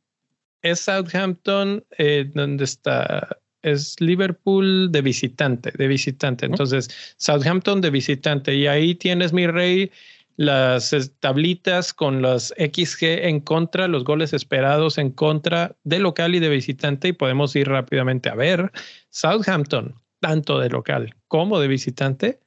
Es 0.63 0.81
Southampton, 0.81 1.85
eh, 1.99 2.31
donde 2.35 2.65
está. 2.65 3.39
Es 3.63 4.01
Liverpool 4.01 4.91
de 4.93 5.03
visitante, 5.03 5.73
de 5.73 5.89
visitante. 5.89 6.47
Entonces, 6.47 6.89
Southampton 7.17 7.81
de 7.81 7.91
visitante. 7.91 8.55
Y 8.55 8.67
ahí 8.67 8.95
tienes, 8.95 9.33
mi 9.33 9.47
rey, 9.47 9.91
las 10.37 10.95
tablitas 11.19 11.93
con 11.93 12.23
los 12.23 12.55
XG 12.57 13.27
en 13.27 13.41
contra, 13.41 13.89
los 13.89 14.05
goles 14.05 14.33
esperados 14.33 14.97
en 14.99 15.11
contra 15.11 15.77
de 15.83 15.99
local 15.99 16.35
y 16.35 16.39
de 16.39 16.49
visitante. 16.49 17.09
Y 17.09 17.13
podemos 17.13 17.57
ir 17.57 17.69
rápidamente 17.69 18.29
a 18.29 18.35
ver. 18.35 18.71
Southampton, 19.11 19.95
tanto 20.21 20.59
de 20.59 20.71
local 20.71 21.15
como 21.27 21.59
de 21.59 21.69
visitante, 21.69 22.41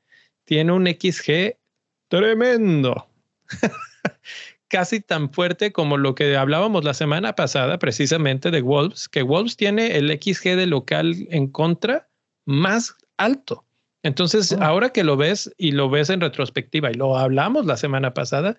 tiene 0.46 0.72
un 0.72 0.88
XG 0.88 1.58
tremendo. 2.10 3.08
Casi 4.72 5.02
tan 5.02 5.30
fuerte 5.34 5.74
como 5.74 5.98
lo 5.98 6.16
que 6.16 6.38
hablábamos 6.38 6.86
la 6.86 6.94
semana 6.94 7.36
pasada, 7.36 7.78
precisamente 7.78 8.52
de 8.52 8.62
Wolves, 8.62 9.10
que 9.10 9.22
Wolves 9.22 9.58
tiene 9.58 9.98
el 9.98 10.10
XG 10.12 10.56
de 10.56 10.66
local 10.66 11.28
en 11.30 11.48
contra 11.48 12.08
más 12.46 12.96
alto. 13.18 13.66
Entonces, 14.02 14.54
Oh. 14.54 14.64
ahora 14.64 14.90
que 14.92 15.04
lo 15.04 15.18
ves 15.18 15.54
y 15.58 15.74
lo 15.74 15.90
ves 15.90 16.10
en 16.10 16.22
retrospectiva 16.22 16.90
y 16.90 16.94
lo 16.94 17.18
hablamos 17.18 17.66
la 17.66 17.76
semana 17.76 18.14
pasada, 18.14 18.58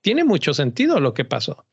tiene 0.00 0.24
mucho 0.24 0.52
sentido 0.52 0.98
lo 0.98 1.14
que 1.14 1.24
pasó. 1.24 1.64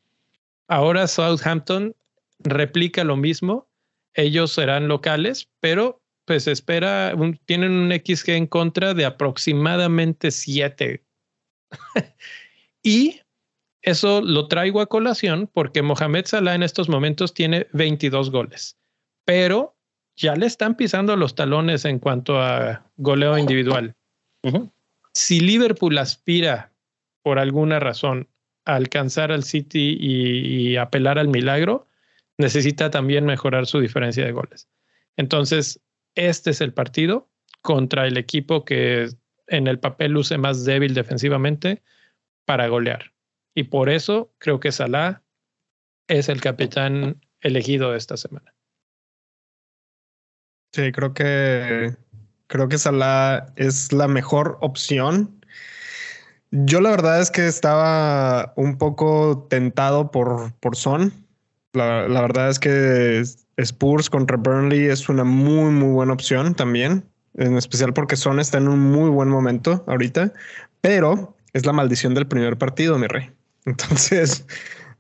Ahora 0.68 1.08
Southampton 1.08 1.96
replica 2.38 3.04
lo 3.04 3.18
mismo. 3.18 3.68
Ellos 4.14 4.52
serán 4.54 4.88
locales, 4.88 5.50
pero 5.60 6.00
pues 6.26 6.46
espera, 6.48 7.14
un- 7.18 7.40
tienen 7.46 7.72
un 7.72 7.92
XG 7.92 8.30
en 8.36 8.46
contra 8.46 8.94
de 8.94 9.06
aproximadamente 9.06 10.30
7. 10.30 11.04
y 12.84 13.20
eso 13.82 14.22
lo 14.22 14.48
traigo 14.48 14.82
a 14.82 14.88
colación 14.88 15.50
porque 15.54 15.82
Mohamed 15.82 16.26
Salah 16.26 16.56
en 16.56 16.64
estos 16.64 16.90
momentos 16.90 17.34
tiene 17.34 17.68
22 17.74 18.32
goles, 18.32 18.78
pero 19.26 19.76
ya 20.16 20.36
le 20.36 20.46
están 20.46 20.76
pisando 20.76 21.16
los 21.16 21.36
talones 21.36 21.86
en 21.86 22.00
cuanto 22.00 22.42
a 22.42 22.86
goleo 22.98 23.38
individual. 23.38 23.96
Si 25.14 25.40
Liverpool 25.40 25.98
aspira 25.98 26.74
por 27.24 27.40
alguna 27.40 27.80
razón 27.80 28.28
a 28.66 28.76
alcanzar 28.76 29.32
al 29.32 29.44
City 29.44 29.98
y, 30.00 30.72
y 30.72 30.78
apelar 30.78 31.20
al 31.20 31.30
milagro, 31.30 31.88
necesita 32.38 32.90
también 32.90 33.26
mejorar 33.26 33.66
su 33.66 33.80
diferencia 33.80 34.26
de 34.26 34.32
goles. 34.32 34.68
Entonces, 35.16 35.82
este 36.16 36.52
es 36.52 36.62
el 36.62 36.74
partido 36.74 37.30
contra 37.62 38.08
el 38.08 38.18
equipo 38.18 38.66
que 38.66 39.10
en 39.48 39.68
el 39.68 39.80
papel 39.80 40.14
luce 40.14 40.38
más 40.38 40.66
débil 40.66 40.94
defensivamente 40.94 41.82
para 42.46 42.68
golear. 42.68 43.12
Y 43.56 43.64
por 43.64 43.90
eso 43.90 44.32
creo 44.38 44.60
que 44.60 44.72
Salah 44.72 45.24
es 46.08 46.30
el 46.30 46.42
capitán 46.42 47.22
elegido 47.42 47.96
esta 47.96 48.18
semana. 48.18 48.54
Sí, 50.74 50.92
creo 50.92 51.14
que 51.14 51.96
creo 52.48 52.68
que 52.68 52.78
Salah 52.78 53.54
es 53.56 53.92
la 53.92 54.08
mejor 54.08 54.58
opción. 54.62 55.40
Yo 56.52 56.82
la 56.82 56.90
verdad 56.90 57.22
es 57.22 57.32
que 57.32 57.48
estaba 57.48 58.54
un 58.56 58.78
poco 58.78 59.48
tentado 59.50 60.12
por, 60.12 60.54
por 60.60 60.76
Son. 60.76 61.14
La, 61.74 62.08
la 62.08 62.22
verdad 62.22 62.50
es 62.50 62.60
que 62.60 63.24
Spurs 63.58 64.10
contra 64.10 64.38
Burnley 64.38 64.86
es 64.86 65.10
una 65.10 65.24
muy, 65.24 65.72
muy 65.72 65.92
buena 65.92 66.14
opción 66.14 66.56
también. 66.56 67.04
En 67.36 67.56
especial 67.56 67.94
porque 67.94 68.16
Son 68.16 68.40
está 68.40 68.58
en 68.58 68.68
un 68.68 68.80
muy 68.80 69.10
buen 69.10 69.30
momento 69.30 69.84
ahorita. 69.88 70.34
Pero 70.82 71.38
es 71.54 71.66
la 71.66 71.74
maldición 71.74 72.14
del 72.16 72.28
primer 72.28 72.58
partido, 72.58 72.98
mi 72.98 73.08
rey. 73.08 73.32
Entonces, 73.66 74.46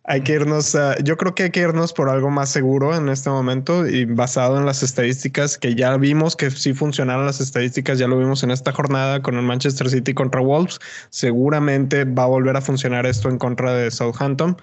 hay 0.09 0.21
que 0.21 0.33
irnos 0.33 0.75
yo 1.03 1.17
creo 1.17 1.35
que 1.35 1.43
hay 1.43 1.49
que 1.51 1.59
irnos 1.59 1.93
por 1.93 2.09
algo 2.09 2.31
más 2.31 2.49
seguro 2.49 2.95
en 2.95 3.09
este 3.09 3.29
momento 3.29 3.87
y 3.87 4.05
basado 4.05 4.57
en 4.57 4.65
las 4.65 4.81
estadísticas 4.81 5.55
que 5.55 5.75
ya 5.75 5.95
vimos 5.97 6.35
que 6.35 6.49
sí 6.49 6.73
funcionaron 6.73 7.27
las 7.27 7.39
estadísticas, 7.39 7.99
ya 7.99 8.07
lo 8.07 8.17
vimos 8.17 8.41
en 8.41 8.49
esta 8.49 8.71
jornada 8.71 9.21
con 9.21 9.35
el 9.35 9.43
Manchester 9.43 9.87
City 9.87 10.15
contra 10.15 10.41
Wolves, 10.41 10.79
seguramente 11.11 12.05
va 12.05 12.23
a 12.23 12.25
volver 12.25 12.57
a 12.57 12.61
funcionar 12.61 13.05
esto 13.05 13.29
en 13.29 13.37
contra 13.37 13.73
de 13.75 13.91
Southampton. 13.91 14.57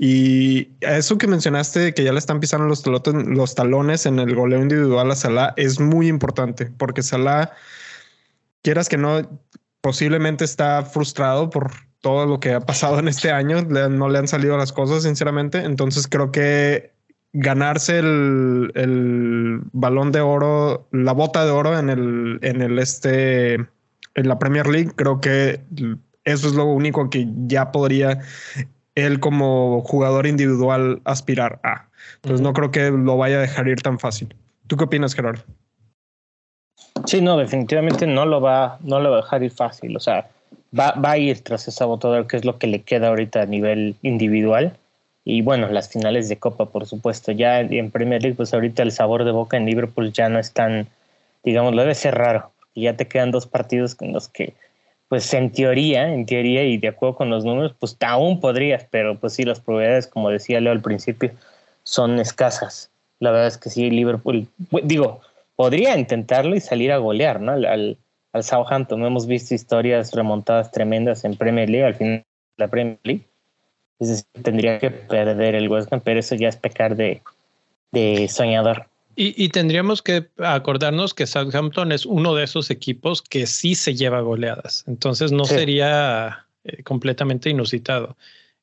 Y 0.00 0.70
eso 0.80 1.16
que 1.16 1.28
mencionaste 1.28 1.94
que 1.94 2.02
ya 2.02 2.12
le 2.12 2.18
están 2.18 2.40
pisando 2.40 2.66
los, 2.66 2.82
talotes, 2.82 3.14
los 3.14 3.54
talones 3.54 4.04
en 4.04 4.18
el 4.18 4.34
goleo 4.34 4.60
individual 4.60 5.12
a 5.12 5.14
Salah 5.14 5.54
es 5.56 5.78
muy 5.78 6.08
importante 6.08 6.66
porque 6.76 7.04
Salah 7.04 7.52
quieras 8.62 8.88
que 8.88 8.96
no 8.96 9.40
posiblemente 9.80 10.44
está 10.44 10.84
frustrado 10.84 11.50
por 11.50 11.87
todo 12.00 12.26
lo 12.26 12.40
que 12.40 12.52
ha 12.54 12.60
pasado 12.60 12.98
en 12.98 13.08
este 13.08 13.30
año. 13.30 13.62
Le, 13.62 13.88
no 13.88 14.08
le 14.08 14.18
han 14.18 14.28
salido 14.28 14.56
las 14.56 14.72
cosas, 14.72 15.02
sinceramente. 15.02 15.58
Entonces 15.58 16.06
creo 16.08 16.32
que 16.32 16.92
ganarse 17.32 17.98
el, 17.98 18.72
el, 18.74 19.60
balón 19.72 20.12
de 20.12 20.20
oro, 20.20 20.88
la 20.92 21.12
bota 21.12 21.44
de 21.44 21.50
oro 21.50 21.78
en 21.78 21.90
el, 21.90 22.38
en 22.42 22.62
el 22.62 22.78
este, 22.78 23.54
en 23.54 24.28
la 24.28 24.38
Premier 24.38 24.66
League, 24.66 24.92
creo 24.96 25.20
que 25.20 25.60
eso 26.24 26.48
es 26.48 26.54
lo 26.54 26.64
único 26.64 27.10
que 27.10 27.26
ya 27.46 27.70
podría 27.70 28.20
él 28.94 29.20
como 29.20 29.82
jugador 29.82 30.26
individual 30.26 31.00
aspirar 31.04 31.60
a. 31.62 31.88
Entonces 32.16 32.40
uh 32.40 32.42
-huh. 32.42 32.46
no 32.46 32.52
creo 32.52 32.70
que 32.70 32.90
lo 32.90 33.16
vaya 33.16 33.36
a 33.36 33.40
dejar 33.40 33.68
ir 33.68 33.80
tan 33.80 33.98
fácil. 33.98 34.34
¿Tú 34.66 34.76
qué 34.76 34.84
opinas, 34.84 35.14
Gerardo? 35.14 35.42
Sí, 37.06 37.20
no, 37.20 37.36
definitivamente 37.36 38.06
no 38.06 38.26
lo 38.26 38.40
va, 38.40 38.78
no 38.80 39.00
lo 39.00 39.10
va 39.10 39.18
a 39.18 39.20
dejar 39.22 39.42
ir 39.42 39.52
fácil. 39.52 39.96
O 39.96 40.00
sea, 40.00 40.28
va, 40.76 40.92
va 40.92 41.12
a 41.12 41.18
ir 41.18 41.40
tras 41.42 41.68
esa 41.68 41.84
botadora, 41.84 42.26
que 42.26 42.36
es 42.36 42.44
lo 42.44 42.58
que 42.58 42.66
le 42.66 42.82
queda 42.82 43.08
ahorita 43.08 43.42
a 43.42 43.46
nivel 43.46 43.96
individual. 44.02 44.76
Y 45.24 45.42
bueno, 45.42 45.68
las 45.68 45.90
finales 45.90 46.28
de 46.28 46.38
Copa, 46.38 46.66
por 46.66 46.86
supuesto. 46.86 47.32
Ya 47.32 47.60
en 47.60 47.90
Premier 47.90 48.22
League, 48.22 48.36
pues 48.36 48.54
ahorita 48.54 48.82
el 48.82 48.92
sabor 48.92 49.24
de 49.24 49.32
boca 49.32 49.56
en 49.56 49.66
Liverpool 49.66 50.12
ya 50.12 50.28
no 50.28 50.38
es 50.38 50.52
tan, 50.52 50.88
digamos, 51.44 51.76
debe 51.76 51.94
ser 51.94 52.14
raro. 52.14 52.50
Y 52.74 52.84
ya 52.84 52.96
te 52.96 53.08
quedan 53.08 53.30
dos 53.30 53.46
partidos 53.46 53.96
en 54.00 54.12
los 54.12 54.28
que, 54.28 54.54
pues 55.08 55.32
en 55.34 55.52
teoría, 55.52 56.12
en 56.12 56.24
teoría 56.24 56.64
y 56.64 56.78
de 56.78 56.88
acuerdo 56.88 57.16
con 57.16 57.30
los 57.30 57.44
números, 57.44 57.74
pues 57.78 57.96
aún 58.00 58.40
podrías, 58.40 58.86
pero 58.90 59.18
pues 59.18 59.34
sí, 59.34 59.44
las 59.44 59.60
probabilidades, 59.60 60.06
como 60.06 60.30
decía 60.30 60.60
Leo 60.60 60.72
al 60.72 60.80
principio, 60.80 61.32
son 61.82 62.18
escasas. 62.20 62.90
La 63.20 63.30
verdad 63.30 63.48
es 63.48 63.58
que 63.58 63.70
sí, 63.70 63.90
Liverpool, 63.90 64.46
digo, 64.82 65.20
podría 65.56 65.98
intentarlo 65.98 66.54
y 66.54 66.60
salir 66.60 66.92
a 66.92 66.98
golear, 66.98 67.40
¿no? 67.40 67.52
Al, 67.52 67.98
Southampton. 68.42 69.04
Hemos 69.04 69.26
visto 69.26 69.54
historias 69.54 70.12
remontadas 70.12 70.70
tremendas 70.70 71.24
en 71.24 71.36
Premier 71.36 71.68
League, 71.68 71.86
al 71.86 71.94
final 71.94 72.16
de 72.16 72.24
la 72.56 72.68
Premier 72.68 72.98
League. 73.02 73.24
Es 73.98 74.26
tendría 74.42 74.78
que 74.78 74.90
perder 74.90 75.54
el 75.54 75.68
West 75.68 75.92
Ham, 75.92 76.00
pero 76.04 76.20
eso 76.20 76.34
ya 76.34 76.48
es 76.48 76.56
pecar 76.56 76.96
de, 76.96 77.22
de 77.92 78.28
soñador. 78.28 78.86
Y, 79.20 79.48
tendríamos 79.48 80.00
que 80.00 80.28
acordarnos 80.38 81.12
que 81.12 81.26
Southampton 81.26 81.90
es 81.90 82.06
uno 82.06 82.36
de 82.36 82.44
esos 82.44 82.70
equipos 82.70 83.20
que 83.20 83.48
sí 83.48 83.74
se 83.74 83.96
lleva 83.96 84.20
goleadas. 84.20 84.84
Entonces 84.86 85.32
no 85.32 85.44
sería 85.44 86.46
eh, 86.62 86.84
completamente 86.84 87.50
inusitado. 87.50 88.16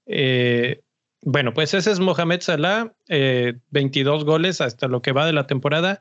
Eh, 0.05 0.79
bueno, 1.23 1.53
pues 1.53 1.73
ese 1.73 1.91
es 1.91 1.99
Mohamed 1.99 2.39
Salah, 2.39 2.93
22 3.09 4.21
eh, 4.21 4.23
goles 4.23 4.61
hasta 4.61 4.87
lo 4.87 5.01
que 5.01 5.11
va 5.11 5.25
de 5.25 5.33
la 5.33 5.45
temporada. 5.45 5.99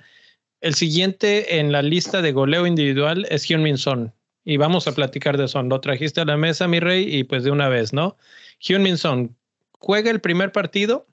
El 0.65 0.75
siguiente 0.75 1.59
en 1.59 1.73
la 1.73 1.83
lista 1.83 2.23
de 2.23 2.33
goleo 2.33 2.67
individual 2.67 3.27
es 3.29 3.45
Hyun-Min 3.51 3.77
Son. 3.77 4.15
Y 4.47 4.57
vamos 4.57 4.89
a 4.89 4.93
platicar 4.93 5.37
de 5.37 5.47
Son. 5.47 5.69
Lo 5.69 5.79
trajiste 5.79 6.23
a 6.23 6.25
la 6.25 6.39
mesa, 6.39 6.67
mi 6.67 6.81
rey, 6.81 7.07
y 7.15 7.25
pues 7.25 7.45
de 7.45 7.51
una 7.51 7.69
vez, 7.69 7.93
¿no? 7.93 8.17
Hyun-Min 8.61 8.97
Son 8.97 9.37
juega 9.79 10.11
el 10.11 10.23
primer 10.23 10.53
partido, 10.53 11.07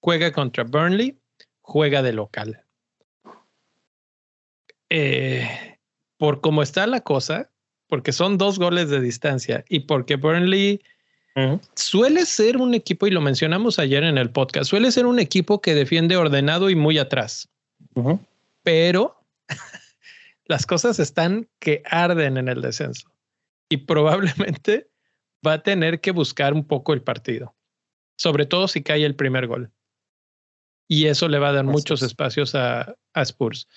juega 0.00 0.32
contra 0.32 0.64
Burnley, 0.64 1.18
juega 1.60 2.02
de 2.02 2.14
local. 2.14 2.62
Eh, 4.88 5.76
por 6.16 6.40
cómo 6.40 6.62
está 6.62 6.86
la 6.86 7.02
cosa, 7.02 7.50
porque 7.88 8.12
son 8.12 8.38
dos 8.38 8.58
goles 8.58 8.88
de 8.88 9.02
distancia 9.02 9.66
y 9.68 9.80
porque 9.80 10.16
Burnley 10.16 10.80
suele 11.74 12.24
ser 12.24 12.56
un 12.56 12.72
equipo, 12.72 13.06
y 13.06 13.10
lo 13.10 13.20
mencionamos 13.20 13.78
ayer 13.78 14.02
en 14.02 14.16
el 14.16 14.30
podcast, 14.30 14.70
suele 14.70 14.90
ser 14.92 15.04
un 15.04 15.18
equipo 15.18 15.60
que 15.60 15.74
defiende 15.74 16.16
ordenado 16.16 16.70
y 16.70 16.74
muy 16.74 16.96
atrás. 16.96 17.50
Pero 18.68 19.24
las 20.44 20.66
cosas 20.66 20.98
están 20.98 21.48
que 21.58 21.82
arden 21.86 22.36
en 22.36 22.48
el 22.48 22.60
descenso 22.60 23.10
y 23.70 23.78
probablemente 23.78 24.90
va 25.46 25.54
a 25.54 25.62
tener 25.62 26.02
que 26.02 26.10
buscar 26.10 26.52
un 26.52 26.66
poco 26.66 26.92
el 26.92 27.00
partido, 27.00 27.56
sobre 28.18 28.44
todo 28.44 28.68
si 28.68 28.82
cae 28.82 29.06
el 29.06 29.16
primer 29.16 29.46
gol. 29.46 29.72
Y 30.86 31.06
eso 31.06 31.28
le 31.28 31.38
va 31.38 31.48
a 31.48 31.52
dar 31.52 31.64
muchos 31.64 32.02
espacios 32.02 32.54
a, 32.54 32.94
a 33.14 33.22
Spurs. 33.22 33.68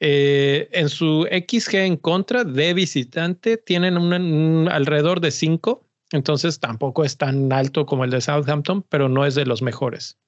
Eh, 0.00 0.68
en 0.72 0.88
su 0.88 1.28
XG 1.30 1.76
en 1.76 1.96
contra 1.96 2.42
de 2.42 2.74
visitante 2.74 3.58
tienen 3.58 3.96
un, 3.96 4.68
alrededor 4.68 5.20
de 5.20 5.30
5, 5.30 5.86
entonces 6.10 6.58
tampoco 6.58 7.04
es 7.04 7.16
tan 7.16 7.52
alto 7.52 7.86
como 7.86 8.02
el 8.02 8.10
de 8.10 8.20
Southampton, 8.20 8.82
pero 8.88 9.08
no 9.08 9.24
es 9.24 9.36
de 9.36 9.46
los 9.46 9.62
mejores. 9.62 10.18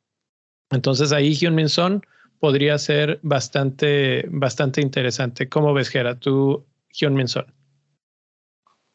Entonces 0.71 1.11
ahí 1.11 1.35
Hyun-Min 1.35 1.69
Son 1.69 2.07
podría 2.43 2.77
ser 2.77 3.21
bastante, 3.23 4.27
bastante 4.29 4.81
interesante. 4.81 5.49
¿Cómo 5.49 5.73
ves, 5.75 5.91
Gera, 5.91 6.17
tú, 6.17 6.65
Hyun-Min 6.91 7.29
Son? 7.29 7.47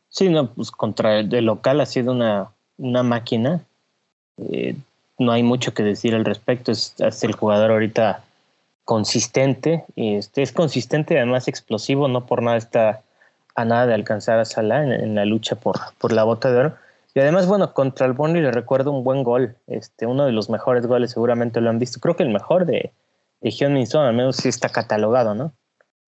Sí, 0.10 0.28
no, 0.28 0.54
pues 0.54 0.70
contra 0.70 1.20
el 1.20 1.30
de 1.30 1.42
local 1.42 1.80
ha 1.80 1.86
sido 1.86 2.12
una, 2.12 2.52
una 2.76 3.04
máquina. 3.04 3.62
Eh, 4.38 4.76
no 5.18 5.32
hay 5.32 5.44
mucho 5.44 5.74
que 5.74 5.84
decir 5.84 6.14
al 6.14 6.26
respecto. 6.26 6.74
Es, 6.74 6.94
es 6.98 7.24
el 7.24 7.32
jugador 7.32 7.72
ahorita 7.72 8.22
consistente, 8.84 9.86
este, 9.96 10.42
es 10.42 10.52
consistente 10.52 11.14
y 11.14 11.18
además 11.18 11.48
explosivo, 11.48 12.10
no 12.10 12.26
por 12.26 12.44
nada 12.44 12.58
está 12.58 13.02
a 13.56 13.64
nada 13.64 13.88
de 13.88 13.94
alcanzar 13.94 14.40
a 14.40 14.46
Salah 14.46 14.84
en, 14.84 15.16
la 15.16 15.24
lucha 15.24 15.56
por, 15.56 15.78
por 16.00 16.12
la 16.12 16.26
bota 16.26 16.52
de 16.52 16.58
oro. 16.58 16.76
Y 17.16 17.22
además, 17.22 17.48
bueno, 17.48 17.74
contra 17.74 18.08
el 18.08 18.12
Burnley 18.12 18.42
le 18.42 18.52
recuerdo 18.52 18.92
un 18.92 19.06
buen 19.06 19.24
gol, 19.24 19.56
este, 19.68 20.06
uno 20.06 20.26
de 20.26 20.34
los 20.34 20.50
mejores 20.50 20.86
goles, 20.86 21.12
seguramente 21.12 21.62
lo 21.62 21.70
han 21.70 21.80
visto, 21.80 22.02
creo 22.02 22.18
que 22.18 22.24
el 22.24 22.30
mejor 22.30 22.66
de, 22.66 22.92
de 23.42 23.52
Hyun 23.52 23.74
Min 23.74 23.88
al 23.94 24.14
menos 24.14 24.38
sí 24.38 24.50
está 24.50 24.70
catalogado, 24.70 25.36
¿no? 25.36 25.54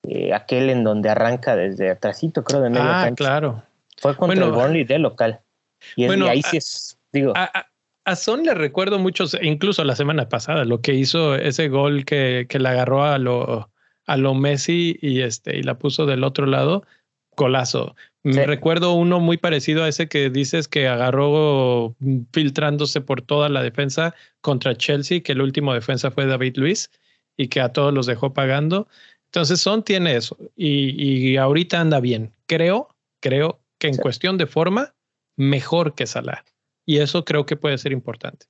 Eh, 0.08 0.34
aquel 0.34 0.70
en 0.70 0.84
donde 0.84 1.10
arranca 1.10 1.56
desde 1.56 1.90
atrásito, 1.90 2.44
creo, 2.44 2.62
de 2.62 2.70
medio 2.70 2.86
Ah, 2.86 3.12
claro. 3.16 3.64
Fue 3.98 4.16
contra 4.16 4.46
el 4.46 4.52
Burnley 4.52 4.86
de 4.86 5.00
local. 5.00 5.42
Y, 5.96 6.06
ahí 6.06 6.42
sí 6.42 6.58
es, 6.58 6.98
digo... 7.12 7.34
A 8.06 8.16
Son 8.16 8.44
le 8.44 8.56
recuerdo 8.56 8.98
mucho, 8.98 9.26
incluso 9.42 9.84
la 9.84 9.96
semana 9.96 10.30
pasada, 10.30 10.66
lo 10.66 10.82
que 10.82 10.94
hizo 10.94 11.36
ese 11.36 11.68
gol 11.68 12.06
que, 12.06 12.48
que 12.50 12.58
le 12.58 12.70
agarró 12.70 13.04
a 13.04 13.20
lo, 13.20 13.70
a 14.08 14.18
lo 14.18 14.34
Messi 14.34 14.98
y, 15.02 15.22
este, 15.22 15.58
y 15.58 15.64
la 15.64 15.78
puso 15.78 16.06
del 16.06 16.24
otro 16.24 16.48
lado. 16.48 16.84
Golazo. 17.36 17.96
Me 18.24 18.46
recuerdo 18.46 18.94
uno 18.94 19.20
muy 19.20 19.38
parecido 19.38 19.84
a 19.84 19.88
ese 19.88 20.10
que 20.10 20.30
dices 20.30 20.68
que 20.68 20.88
agarró 20.88 21.96
filtrándose 22.34 23.00
por 23.00 23.22
toda 23.22 23.48
la 23.48 23.64
defensa 23.64 24.14
contra 24.42 24.76
Chelsea, 24.76 25.22
que 25.22 25.32
el 25.34 25.42
último 25.42 25.74
defensa 25.74 26.12
fue 26.12 26.26
David 26.26 26.58
Luis 26.58 26.90
y 27.40 27.48
que 27.48 27.62
a 27.62 27.72
todos 27.72 27.94
los 27.94 28.06
dejó 28.06 28.34
pagando. 28.34 28.90
Entonces 29.28 29.62
Son 29.62 29.82
tiene 29.84 30.18
eso 30.18 30.38
y, 30.58 31.32
y 31.32 31.38
ahorita 31.38 31.80
anda 31.80 32.02
bien. 32.02 32.36
Creo, 32.48 32.90
creo 33.22 33.62
que 33.78 33.88
en 33.88 33.96
cuestión 33.96 34.38
de 34.38 34.46
forma, 34.46 34.94
mejor 35.38 35.96
que 35.96 36.06
Salah. 36.06 36.44
Y 36.86 36.98
eso 36.98 37.24
creo 37.24 37.46
que 37.46 37.56
puede 37.56 37.78
ser 37.78 37.94
importante. 37.94 38.48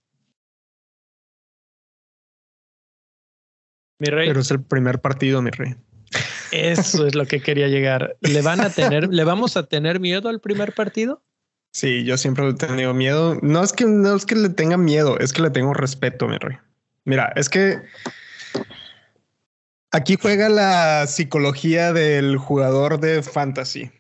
Mi 3.99 4.07
rey. 4.09 4.27
Pero 4.27 4.39
es 4.39 4.49
el 4.49 4.63
primer 4.63 5.01
partido, 5.01 5.41
mi 5.43 5.51
rey. 5.51 5.75
Eso 6.51 7.05
es 7.05 7.13
lo 7.13 7.27
que 7.27 7.41
quería 7.41 7.67
llegar. 7.67 8.17
¿Le 8.21 8.41
van 8.41 8.61
a 8.61 8.71
tener, 8.71 9.13
le 9.13 9.23
vamos 9.23 9.55
a 9.55 9.67
tener 9.67 9.99
miedo 9.99 10.29
al 10.29 10.39
primer 10.39 10.73
partido? 10.73 11.21
Sí, 11.73 12.03
yo 12.05 12.17
siempre 12.17 12.47
he 12.47 12.53
tenido 12.55 12.95
miedo. 12.95 13.37
No 13.43 13.61
es 13.61 13.71
que 13.71 13.85
no 13.85 14.15
es 14.15 14.25
que 14.25 14.33
le 14.33 14.49
tenga 14.49 14.77
miedo, 14.77 15.19
es 15.19 15.31
que 15.31 15.43
le 15.43 15.51
tengo 15.51 15.75
respeto, 15.75 16.27
mi 16.27 16.37
rey. 16.39 16.57
Mira, 17.05 17.31
es 17.35 17.49
que 17.49 17.83
aquí 19.91 20.17
juega 20.21 20.49
la 20.49 21.07
psicología 21.07 21.93
del 21.93 22.37
jugador 22.37 22.99
de 22.99 23.21
fantasy. 23.23 23.91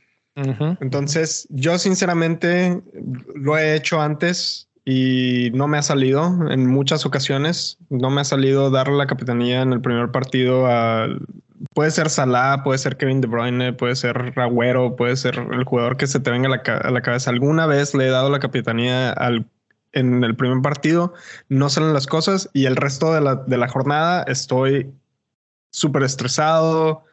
Entonces, 0.79 1.47
yo 1.49 1.77
sinceramente 1.77 2.81
lo 3.35 3.57
he 3.57 3.75
hecho 3.75 3.99
antes 3.99 4.69
y 4.85 5.51
no 5.53 5.67
me 5.67 5.77
ha 5.77 5.81
salido 5.81 6.49
en 6.49 6.65
muchas 6.65 7.05
ocasiones. 7.05 7.77
No 7.89 8.09
me 8.09 8.21
ha 8.21 8.23
salido 8.23 8.71
darle 8.71 8.95
la 8.95 9.07
capitanía 9.07 9.61
en 9.61 9.73
el 9.73 9.81
primer 9.81 10.11
partido 10.11 10.65
a. 10.67 11.07
Puede 11.73 11.91
ser 11.91 12.09
Salah, 12.09 12.63
puede 12.63 12.77
ser 12.77 12.95
Kevin 12.95 13.19
De 13.19 13.27
Bruyne, 13.27 13.73
puede 13.73 13.97
ser 13.97 14.15
Ragüero, 14.33 14.95
puede 14.95 15.17
ser 15.17 15.45
el 15.51 15.65
jugador 15.65 15.97
que 15.97 16.07
se 16.07 16.21
te 16.21 16.31
venga 16.31 16.47
a 16.47 16.91
la, 16.91 17.01
cabeza. 17.01 17.29
Alguna 17.31 17.65
vez 17.65 17.93
le 17.93 18.07
he 18.07 18.09
dado 18.09 18.29
la 18.29 18.39
capitanía 18.39 19.11
al, 19.11 19.45
en 19.91 20.23
el 20.23 20.37
primer 20.37 20.61
partido, 20.61 21.13
no 21.49 21.69
salen 21.69 21.93
las 21.93 22.07
cosas 22.07 22.49
y 22.53 22.65
el 22.65 22.77
resto 22.77 23.13
de 23.13 23.19
la, 23.19 23.35
de 23.35 23.57
la 23.57 23.67
jornada 23.67 24.23
estoy 24.23 24.89
súper 25.69 26.03
estresado, 26.03 27.05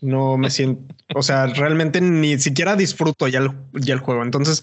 no 0.00 0.36
me 0.36 0.50
siento, 0.50 0.94
o 1.14 1.22
sea, 1.22 1.46
realmente 1.46 2.00
ni 2.00 2.38
siquiera 2.38 2.76
disfruto 2.76 3.28
ya 3.28 3.40
el, 3.40 3.98
juego. 4.00 4.22
Entonces, 4.22 4.62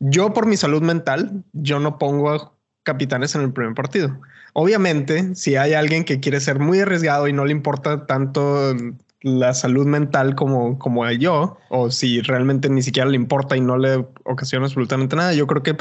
yo 0.00 0.32
por 0.32 0.46
mi 0.46 0.56
salud 0.56 0.82
mental, 0.82 1.44
yo 1.52 1.78
no 1.78 1.98
pongo 1.98 2.30
a 2.30 2.52
capitanes 2.82 3.34
en 3.34 3.42
el 3.42 3.52
primer 3.52 3.74
partido. 3.74 4.20
Obviamente, 4.54 5.34
si 5.34 5.56
hay 5.56 5.74
alguien 5.74 6.04
que 6.04 6.20
quiere 6.20 6.40
ser 6.40 6.58
muy 6.58 6.80
arriesgado 6.80 7.28
y 7.28 7.32
no 7.32 7.44
le 7.44 7.52
importa 7.52 8.06
tanto 8.06 8.74
la 9.22 9.54
salud 9.54 9.86
mental 9.86 10.34
como, 10.34 10.78
como 10.78 11.08
yo, 11.12 11.56
o 11.68 11.90
si 11.90 12.20
realmente 12.22 12.68
ni 12.68 12.82
siquiera 12.82 13.08
le 13.08 13.16
importa 13.16 13.56
y 13.56 13.60
no 13.60 13.78
le 13.78 14.04
ocasiona 14.24 14.66
absolutamente 14.66 15.14
nada, 15.14 15.32
yo 15.32 15.46
creo 15.46 15.62
que 15.62 15.76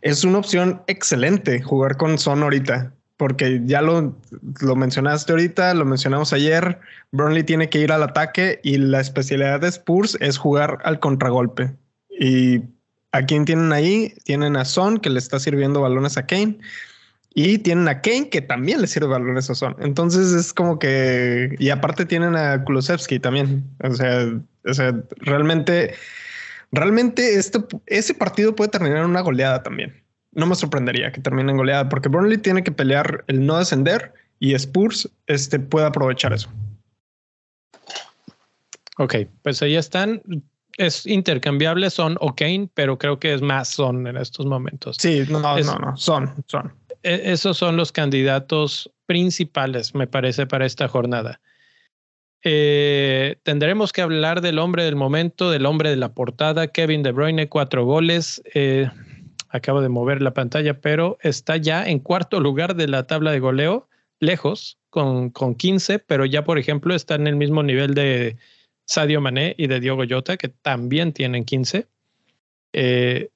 es 0.00 0.22
una 0.22 0.38
opción 0.38 0.82
excelente 0.86 1.60
jugar 1.60 1.96
con 1.96 2.18
Son 2.18 2.44
ahorita 2.44 2.92
porque 3.18 3.60
ya 3.64 3.82
lo, 3.82 4.16
lo 4.60 4.76
mencionaste 4.76 5.32
ahorita, 5.32 5.74
lo 5.74 5.84
mencionamos 5.84 6.32
ayer, 6.32 6.78
Burnley 7.10 7.42
tiene 7.42 7.68
que 7.68 7.80
ir 7.80 7.90
al 7.90 8.04
ataque 8.04 8.60
y 8.62 8.78
la 8.78 9.00
especialidad 9.00 9.60
de 9.60 9.68
Spurs 9.68 10.16
es 10.20 10.38
jugar 10.38 10.78
al 10.84 11.00
contragolpe. 11.00 11.74
Y 12.08 12.62
a 13.10 13.26
quién 13.26 13.44
tienen 13.44 13.72
ahí, 13.72 14.14
tienen 14.24 14.56
a 14.56 14.64
Son 14.64 14.98
que 14.98 15.10
le 15.10 15.18
está 15.18 15.40
sirviendo 15.40 15.80
balones 15.80 16.16
a 16.16 16.26
Kane 16.26 16.58
y 17.34 17.58
tienen 17.58 17.88
a 17.88 18.02
Kane 18.02 18.30
que 18.30 18.40
también 18.40 18.80
le 18.80 18.86
sirve 18.86 19.08
balones 19.08 19.50
a 19.50 19.56
Son. 19.56 19.74
Entonces 19.80 20.32
es 20.32 20.52
como 20.52 20.78
que, 20.78 21.56
y 21.58 21.70
aparte 21.70 22.06
tienen 22.06 22.36
a 22.36 22.64
Kulusevski 22.64 23.18
también. 23.18 23.64
O 23.82 23.94
sea, 23.94 24.28
o 24.64 24.74
sea 24.74 24.94
realmente, 25.16 25.94
realmente 26.70 27.34
este, 27.34 27.58
ese 27.86 28.14
partido 28.14 28.54
puede 28.54 28.70
terminar 28.70 28.98
en 28.98 29.06
una 29.06 29.22
goleada 29.22 29.64
también 29.64 30.07
no 30.32 30.46
me 30.46 30.54
sorprendería 30.54 31.12
que 31.12 31.20
termine 31.20 31.50
en 31.50 31.58
goleada, 31.58 31.88
porque 31.88 32.08
Burnley 32.08 32.38
tiene 32.38 32.62
que 32.62 32.72
pelear 32.72 33.24
el 33.26 33.44
no 33.44 33.58
descender 33.58 34.12
y 34.40 34.54
Spurs 34.54 35.08
este, 35.26 35.58
puede 35.58 35.86
aprovechar 35.86 36.32
eso. 36.32 36.48
Ok, 38.98 39.14
pues 39.42 39.62
ahí 39.62 39.76
están. 39.76 40.22
Es 40.76 41.06
intercambiable, 41.06 41.90
son 41.90 42.16
o 42.20 42.34
Kane, 42.36 42.68
pero 42.74 42.98
creo 42.98 43.18
que 43.18 43.34
es 43.34 43.42
más 43.42 43.68
son 43.68 44.06
en 44.06 44.16
estos 44.16 44.46
momentos. 44.46 44.96
Sí, 45.00 45.24
no, 45.28 45.40
no, 45.40 45.78
no, 45.78 45.96
son, 45.96 46.34
son. 46.46 46.72
E, 47.02 47.32
esos 47.32 47.56
son 47.56 47.76
los 47.76 47.90
candidatos 47.90 48.90
principales, 49.06 49.94
me 49.94 50.06
parece, 50.06 50.46
para 50.46 50.66
esta 50.66 50.86
jornada. 50.86 51.40
Eh, 52.44 53.36
tendremos 53.42 53.92
que 53.92 54.02
hablar 54.02 54.40
del 54.40 54.60
hombre 54.60 54.84
del 54.84 54.94
momento, 54.94 55.50
del 55.50 55.66
hombre 55.66 55.90
de 55.90 55.96
la 55.96 56.12
portada, 56.12 56.68
Kevin 56.68 57.02
De 57.02 57.10
Bruyne, 57.10 57.48
cuatro 57.48 57.84
goles. 57.84 58.40
Eh, 58.54 58.88
acabo 59.48 59.80
de 59.80 59.88
mover 59.88 60.22
la 60.22 60.34
pantalla, 60.34 60.80
pero 60.80 61.18
está 61.22 61.56
ya 61.56 61.86
en 61.86 61.98
cuarto 61.98 62.40
lugar 62.40 62.74
de 62.76 62.88
la 62.88 63.06
tabla 63.06 63.32
de 63.32 63.40
goleo, 63.40 63.88
lejos, 64.20 64.78
con, 64.90 65.30
con 65.30 65.54
15, 65.54 65.98
pero 65.98 66.24
ya, 66.24 66.44
por 66.44 66.58
ejemplo, 66.58 66.94
está 66.94 67.14
en 67.14 67.26
el 67.26 67.36
mismo 67.36 67.62
nivel 67.62 67.94
de 67.94 68.36
Sadio 68.84 69.20
Mané 69.20 69.54
y 69.58 69.66
de 69.66 69.80
Diogo 69.80 70.04
Jota, 70.08 70.36
que 70.36 70.48
también 70.48 71.12
tienen 71.12 71.44
15. 71.44 71.86
Eh, 72.72 73.28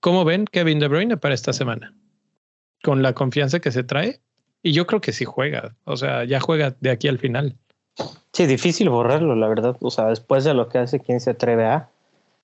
¿Cómo 0.00 0.24
ven 0.24 0.44
Kevin 0.46 0.78
De 0.78 0.88
Bruyne 0.88 1.16
para 1.16 1.34
esta 1.34 1.52
semana? 1.52 1.94
Con 2.82 3.02
la 3.02 3.12
confianza 3.12 3.60
que 3.60 3.72
se 3.72 3.84
trae. 3.84 4.20
Y 4.62 4.72
yo 4.72 4.86
creo 4.86 5.00
que 5.00 5.12
sí 5.12 5.24
juega. 5.24 5.76
O 5.84 5.96
sea, 5.96 6.24
ya 6.24 6.40
juega 6.40 6.74
de 6.80 6.90
aquí 6.90 7.08
al 7.08 7.18
final. 7.18 7.56
Sí, 8.32 8.46
difícil 8.46 8.88
borrarlo, 8.88 9.34
la 9.34 9.48
verdad. 9.48 9.76
O 9.80 9.90
sea, 9.90 10.06
después 10.06 10.44
de 10.44 10.54
lo 10.54 10.68
que 10.68 10.78
hace, 10.78 11.00
¿quién 11.00 11.20
se 11.20 11.30
atreve 11.30 11.64
a? 11.66 11.90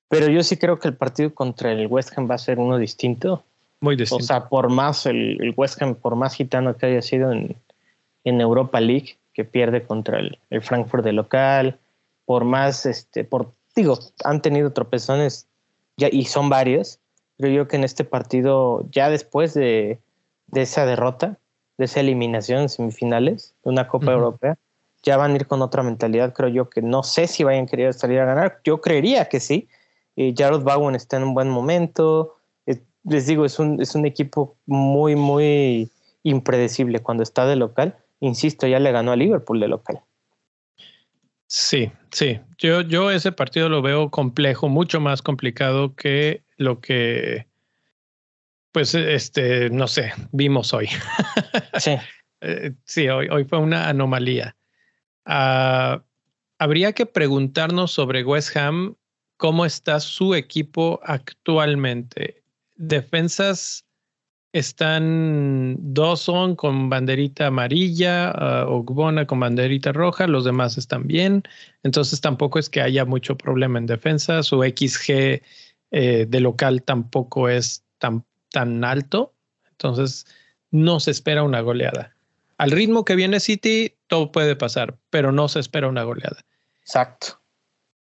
Pero 0.09 0.29
yo 0.29 0.43
sí 0.43 0.57
creo 0.57 0.79
que 0.79 0.89
el 0.89 0.97
partido 0.97 1.35
contra 1.35 1.73
el 1.73 1.87
West 1.87 2.17
Ham 2.17 2.31
va 2.31 2.35
a 2.35 2.39
ser 2.39 2.59
uno 2.59 2.79
distinto. 2.79 3.45
Muy 3.81 3.97
distinto. 3.97 4.23
O 4.23 4.27
sea, 4.27 4.49
por 4.49 4.71
más 4.71 5.07
el, 5.07 5.55
West 5.57 5.81
Ham, 5.83 5.95
por 5.95 6.17
más 6.17 6.35
gitano 6.35 6.77
que 6.77 6.87
haya 6.87 7.03
sido 7.03 7.33
en, 7.33 7.57
en 8.25 8.41
Europa 8.41 8.81
League, 8.81 9.17
que 9.33 9.45
pierde 9.45 9.83
contra 9.83 10.19
el, 10.19 10.39
el, 10.51 10.63
Frankfurt 10.63 11.05
de 11.05 11.13
local, 11.13 11.79
por 12.25 12.45
más, 12.45 12.87
este, 12.87 13.25
por, 13.25 13.51
digo, 13.75 13.99
han 14.25 14.41
tenido 14.41 14.73
tropezones 14.73 15.49
ya, 15.97 16.09
y 16.11 16.25
son 16.25 16.49
varios. 16.49 17.01
Creo 17.39 17.53
yo 17.53 17.69
que 17.69 17.77
en 17.77 17.85
este 17.85 18.05
partido, 18.05 18.87
ya 18.91 19.11
después 19.11 19.55
de, 19.55 19.99
de 20.47 20.63
esa 20.63 20.87
derrota, 20.87 21.39
de 21.79 21.87
esa 21.87 22.01
eliminación 22.01 22.63
en 22.63 22.69
semifinales 22.69 23.55
de 23.65 23.71
una 23.71 23.89
Copa 23.89 24.13
Europea, 24.13 24.57
ya 25.03 25.17
van 25.17 25.33
a 25.33 25.37
ir 25.37 25.47
con 25.47 25.61
otra 25.61 25.83
mentalidad, 25.83 26.33
creo 26.33 26.49
yo, 26.49 26.71
que 26.71 26.81
no 26.81 27.03
sé 27.03 27.27
si 27.27 27.45
vayan 27.45 27.65
a 27.65 27.69
querer 27.69 27.93
salir 27.93 28.21
a 28.21 28.25
ganar. 28.25 28.61
Yo 28.65 28.81
creería 28.81 29.29
que 29.29 29.41
sí. 29.41 29.69
Eh, 30.17 30.35
Jared 30.37 30.61
Bowen 30.61 30.95
está 30.95 31.17
en 31.17 31.25
un 31.25 31.35
buen 31.35 31.49
momento. 31.49 32.37
Eh, 32.67 32.81
les 33.05 33.27
digo, 33.27 33.45
es 33.45 33.59
un, 33.59 33.81
es 33.81 33.95
un 33.95 34.07
equipo 34.07 34.57
muy, 34.67 35.17
muy 35.17 35.91
impredecible 36.23 37.01
cuando 37.01 37.23
está 37.23 37.47
de 37.47 37.57
local. 37.57 37.97
Insisto, 38.21 38.67
ya 38.67 38.79
le 38.79 38.93
ganó 38.93 39.13
a 39.13 39.17
Liverpool 39.17 39.61
de 39.61 39.69
local. 39.69 40.01
Sí, 41.47 41.93
sí. 42.11 42.41
Yo, 42.59 42.81
yo 42.81 43.11
ese 43.11 43.33
partido 43.33 43.69
lo 43.69 43.83
veo 43.83 44.11
complejo, 44.11 44.69
mucho 44.69 45.01
más 45.01 45.23
complicado 45.23 45.95
que 45.95 46.43
lo 46.57 46.81
que, 46.81 47.47
pues, 48.73 48.95
este, 48.95 49.71
no 49.71 49.87
sé, 49.87 50.13
vimos 50.33 50.73
hoy. 50.73 50.89
Sí. 51.79 51.97
Eh, 52.41 52.73
sí, 52.85 53.09
hoy, 53.09 53.29
hoy 53.29 53.45
fue 53.45 53.59
una 53.59 53.89
anomalía. 53.89 54.57
Uh, 55.27 56.01
habría 56.59 56.93
que 56.93 57.07
preguntarnos 57.07 57.91
sobre 57.91 58.25
West 58.25 58.57
Ham 58.57 58.97
cómo 59.37 59.65
está 59.65 60.01
su 60.01 60.35
equipo 60.35 61.01
actualmente. 61.05 62.43
Defensas 62.77 63.85
están 64.53 65.77
Dawson 65.81 66.55
con 66.55 66.89
banderita 66.89 67.49
amarilla, 67.49 68.33
uh, 68.67 68.71
Ogbona 68.71 69.27
con 69.27 69.41
banderita 69.41 69.93
roja, 69.93 70.27
los 70.27 70.45
demás 70.45 70.79
están 70.79 71.07
bien. 71.07 71.43
Entonces 71.83 72.21
tampoco 72.21 72.59
es 72.59 72.69
que 72.69 72.81
haya 72.81 73.05
mucho 73.05 73.37
problema 73.37 73.79
en 73.79 73.87
defensa. 73.87 74.43
Su 74.43 74.63
XG 74.63 75.43
eh, 75.91 76.27
de 76.29 76.41
local 76.41 76.83
tampoco 76.83 77.49
es 77.49 77.85
tan, 77.99 78.25
tan 78.51 78.85
alto. 78.85 79.35
Entonces 79.71 80.27
no 80.71 81.01
se 81.01 81.11
espera 81.11 81.43
una 81.43 81.61
goleada 81.61 82.15
al 82.59 82.71
ritmo 82.71 83.05
que 83.05 83.17
viene 83.17 83.41
City, 83.41 83.95
todo 84.07 84.33
puede 84.33 84.57
pasar, 84.57 84.97
pero 85.11 85.33
no 85.33 85.49
se 85.49 85.61
espera 85.61 85.89
una 85.89 86.03
goleada. 86.03 86.45
Exacto. 86.83 87.41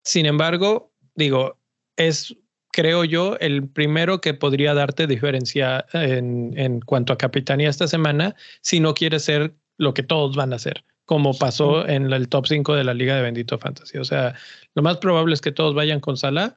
Sin 0.04 0.26
embargo, 0.26 0.92
digo, 1.18 1.58
es, 1.98 2.34
creo 2.72 3.04
yo, 3.04 3.36
el 3.40 3.68
primero 3.68 4.22
que 4.22 4.34
podría 4.34 4.74
darte 4.74 5.06
diferencia 5.06 5.86
en, 5.92 6.58
en 6.58 6.80
cuanto 6.80 7.12
a 7.12 7.18
capitanía 7.18 7.70
esta 7.70 7.88
semana, 7.88 8.36
si 8.62 8.80
no 8.80 8.94
quieres 8.94 9.24
ser 9.24 9.54
lo 9.78 9.94
que 9.94 10.04
todos 10.04 10.38
van 10.38 10.54
a 10.54 10.56
hacer, 10.56 10.86
como 11.04 11.38
pasó 11.38 11.86
en 11.86 12.14
el 12.14 12.30
top 12.30 12.48
5 12.48 12.76
de 12.76 12.86
la 12.86 12.94
Liga 12.94 13.16
de 13.16 13.24
Bendito 13.24 13.60
Fantasy. 13.60 13.98
O 13.98 14.06
sea, 14.06 14.36
lo 14.74 14.82
más 14.82 14.98
probable 14.98 15.34
es 15.34 15.42
que 15.42 15.52
todos 15.52 15.76
vayan 15.76 16.00
con 16.00 16.16
Salah. 16.16 16.56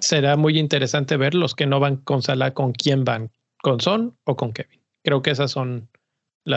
Será 0.00 0.36
muy 0.36 0.58
interesante 0.58 1.16
ver 1.16 1.34
los 1.34 1.54
que 1.54 1.64
no 1.64 1.78
van 1.80 1.96
con 1.98 2.20
Salah, 2.20 2.52
con 2.52 2.72
quién 2.72 3.04
van, 3.04 3.30
con 3.62 3.80
Son 3.80 4.18
o 4.24 4.36
con 4.36 4.52
Kevin. 4.52 4.80
Creo 5.02 5.22
que 5.22 5.30
esas 5.30 5.52
son 5.52 5.88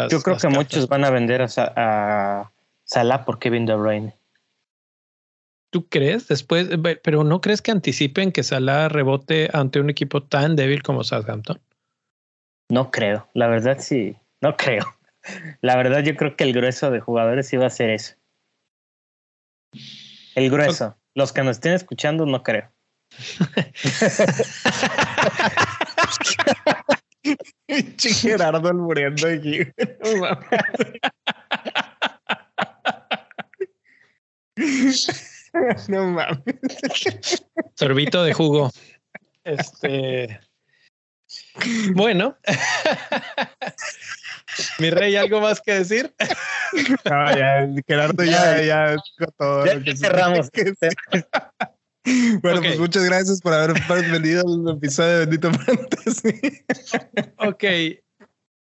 yo 0.09 0.21
creo 0.21 0.37
que 0.37 0.47
muchos 0.47 0.87
van 0.87 1.03
a 1.03 1.09
vender 1.09 1.41
a, 1.41 1.47
a 1.75 2.51
Salah 2.85 3.25
por 3.25 3.39
Kevin 3.39 3.65
De 3.65 3.75
Bruyne. 3.75 4.15
¿Tú 5.73 5.89
crees? 5.89 6.27
Después, 6.27 6.69
pero 7.01 7.23
¿no 7.23 7.41
crees 7.41 7.63
que 7.63 7.71
anticipen 7.71 8.31
que 8.31 8.43
Salah 8.43 8.89
rebote 8.89 9.49
ante 9.53 9.79
un 9.79 9.89
equipo 9.89 10.21
tan 10.21 10.55
débil 10.55 10.83
como 10.83 11.03
Southampton? 11.03 11.59
No 12.69 12.91
creo, 12.91 13.27
la 13.33 13.47
verdad 13.47 13.77
sí, 13.79 14.15
no 14.39 14.55
creo. 14.55 14.85
La 15.61 15.75
verdad 15.75 16.03
yo 16.03 16.15
creo 16.15 16.35
que 16.35 16.43
el 16.43 16.53
grueso 16.53 16.91
de 16.91 16.99
jugadores 16.99 17.51
iba 17.53 17.65
a 17.65 17.71
ser 17.71 17.89
eso. 17.89 18.13
El 20.35 20.51
grueso. 20.51 20.95
Los 21.15 21.33
que 21.33 21.41
nos 21.41 21.57
estén 21.57 21.73
escuchando 21.73 22.27
no 22.27 22.43
creo. 22.43 22.69
Gerardo 27.97 28.71
muriendo 28.75 29.27
aquí. 29.27 29.61
No 35.87 36.07
mames. 36.07 37.43
Sorbito 37.75 38.23
de 38.23 38.33
jugo. 38.33 38.71
Este. 39.43 40.39
Bueno. 41.93 42.37
Mi 44.79 44.89
rey, 44.89 45.15
¿algo 45.15 45.41
más 45.41 45.61
que 45.61 45.73
decir? 45.73 46.13
No, 47.05 47.37
ya, 47.37 47.67
Gerardo 47.87 48.23
ya, 48.23 48.61
ya, 48.61 48.95
todo. 49.37 49.65
Ya 49.65 49.81
que 49.83 49.95
cerramos. 49.95 50.49
Bueno, 52.41 52.61
pues 52.61 52.79
muchas 52.79 53.03
gracias 53.05 53.39
por 53.41 53.53
haber 53.53 53.73
venido 54.11 54.43
al 54.45 54.75
episodio 54.75 55.09
de 55.09 55.19
Bendito 55.19 55.51
Fantasy. 55.53 56.65
ok. 57.37 57.63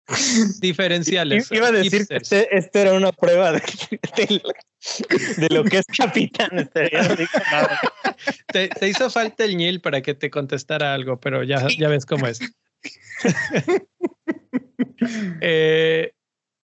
Diferenciales. 0.61 1.51
Iba 1.53 1.69
a 1.69 1.73
decir 1.73 2.07
que 2.07 2.17
este, 2.17 2.57
esto 2.57 2.79
era 2.79 2.95
una 2.95 3.13
prueba 3.13 3.53
de, 3.53 3.63
de, 5.37 5.49
lo 5.51 5.65
que 5.65 5.79
es 5.79 5.87
capitán. 5.87 6.51
Este, 6.59 6.91
te, 8.53 8.69
te, 8.69 8.89
hizo 8.89 9.11
falta 9.11 9.45
el 9.45 9.57
ñil 9.57 9.81
para 9.81 10.01
que 10.01 10.15
te 10.15 10.31
contestara 10.31 10.95
algo, 10.95 11.21
pero 11.21 11.43
ya, 11.43 11.67
ya 11.79 11.89
ves 11.89 12.07
cómo 12.07 12.27
es. 12.27 12.41
eh, 15.41 16.13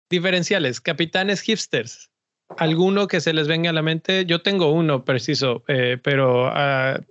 diferenciales, 0.09 0.81
capitanes 0.81 1.41
hipsters 1.41 2.11
alguno 2.57 3.07
que 3.07 3.21
se 3.21 3.33
les 3.33 3.47
venga 3.47 3.69
a 3.69 3.73
la 3.73 3.81
mente. 3.81 4.25
Yo 4.25 4.41
tengo 4.41 4.71
uno 4.71 5.05
preciso, 5.05 5.63
eh, 5.67 5.97
pero 6.01 6.47
uh, 6.47 7.01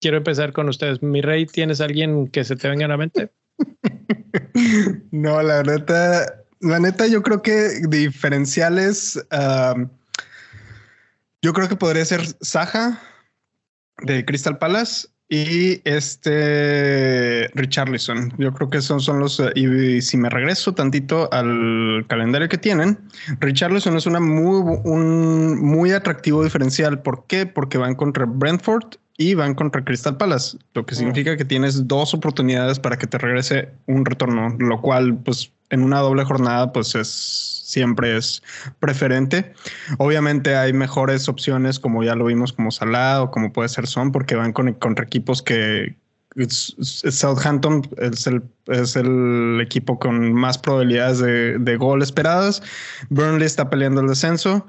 quiero 0.00 0.16
empezar 0.16 0.52
con 0.52 0.68
ustedes. 0.68 1.02
Mi 1.02 1.20
rey, 1.20 1.46
¿tienes 1.46 1.80
alguien 1.80 2.28
que 2.28 2.44
se 2.44 2.56
te 2.56 2.68
venga 2.68 2.86
a 2.86 2.88
la 2.88 2.96
mente? 2.96 3.30
no, 5.10 5.42
la 5.42 5.62
neta, 5.62 6.44
la 6.60 6.78
neta, 6.78 7.06
yo 7.06 7.22
creo 7.22 7.42
que 7.42 7.80
diferenciales. 7.88 9.24
Yo 11.42 11.52
creo 11.52 11.68
que 11.68 11.76
podría 11.76 12.04
ser 12.04 12.20
Saja 12.40 13.00
de 14.02 14.24
Crystal 14.24 14.58
Palace 14.58 15.08
y 15.28 15.80
este 15.88 17.48
Richarlison. 17.54 18.32
Yo 18.36 18.52
creo 18.52 18.70
que 18.70 18.78
esos 18.78 19.04
son 19.04 19.18
los. 19.18 19.42
Y 19.54 20.02
si 20.02 20.16
me 20.18 20.28
regreso 20.28 20.74
tantito 20.74 21.32
al 21.32 22.04
calendario 22.06 22.48
que 22.48 22.58
tienen, 22.58 22.98
Richarlison 23.40 23.96
es 23.96 24.06
una 24.06 24.20
muy, 24.20 24.78
un 24.84 25.58
muy 25.60 25.92
atractivo 25.92 26.44
diferencial. 26.44 27.00
¿Por 27.02 27.26
qué? 27.26 27.46
Porque 27.46 27.78
van 27.78 27.94
contra 27.94 28.26
Brentford 28.26 28.98
y 29.16 29.34
van 29.34 29.54
contra 29.54 29.84
Crystal 29.84 30.16
Palace, 30.16 30.58
lo 30.74 30.86
que 30.86 30.94
significa 30.94 31.36
que 31.36 31.44
tienes 31.44 31.86
dos 31.86 32.14
oportunidades 32.14 32.78
para 32.78 32.96
que 32.96 33.06
te 33.06 33.18
regrese 33.18 33.68
un 33.86 34.04
retorno, 34.04 34.56
lo 34.58 34.80
cual, 34.80 35.16
pues, 35.16 35.52
en 35.70 35.82
una 35.82 36.00
doble 36.00 36.24
jornada, 36.24 36.72
pues 36.72 36.94
es 36.94 37.52
siempre 37.72 38.16
es 38.18 38.42
preferente. 38.80 39.54
Obviamente 39.98 40.56
hay 40.56 40.72
mejores 40.74 41.28
opciones, 41.28 41.78
como 41.78 42.04
ya 42.04 42.14
lo 42.14 42.26
vimos, 42.26 42.52
como 42.52 42.70
Salah 42.70 43.22
o 43.22 43.30
como 43.30 43.52
puede 43.52 43.70
ser 43.70 43.86
Son, 43.86 44.12
porque 44.12 44.34
van 44.34 44.52
con, 44.52 44.74
contra 44.74 45.04
equipos 45.06 45.42
que 45.42 45.96
Southampton 46.48 47.82
es 47.98 48.26
el, 48.26 48.42
es 48.66 48.96
el 48.96 49.58
equipo 49.62 49.98
con 49.98 50.32
más 50.32 50.58
probabilidades 50.58 51.18
de, 51.18 51.58
de 51.58 51.76
gol 51.76 52.02
esperadas. 52.02 52.62
Burnley 53.08 53.46
está 53.46 53.70
peleando 53.70 54.02
el 54.02 54.08
descenso. 54.08 54.66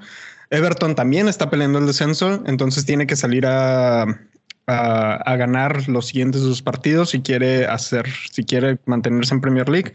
Everton 0.50 0.94
también 0.94 1.28
está 1.28 1.50
peleando 1.50 1.78
el 1.78 1.86
descenso, 1.86 2.42
entonces 2.46 2.84
tiene 2.84 3.06
que 3.06 3.16
salir 3.16 3.46
a, 3.46 4.06
a, 4.66 5.36
ganar 5.36 5.88
los 5.88 6.06
siguientes 6.06 6.42
dos 6.42 6.62
partidos 6.62 7.10
si 7.10 7.20
quiere 7.20 7.66
hacer, 7.66 8.06
si 8.30 8.44
quiere 8.44 8.78
mantenerse 8.86 9.34
en 9.34 9.40
Premier 9.40 9.68
League. 9.68 9.92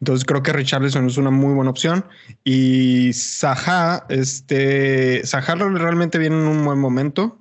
Entonces 0.00 0.24
creo 0.24 0.42
que 0.42 0.52
Richarlison 0.52 1.06
es 1.06 1.16
una 1.16 1.30
muy 1.30 1.54
buena 1.54 1.70
opción. 1.70 2.04
Y 2.44 3.12
Saha, 3.12 4.06
este, 4.08 5.24
Saha 5.26 5.54
realmente 5.54 6.18
viene 6.18 6.36
en 6.36 6.46
un 6.46 6.64
buen 6.64 6.78
momento 6.78 7.38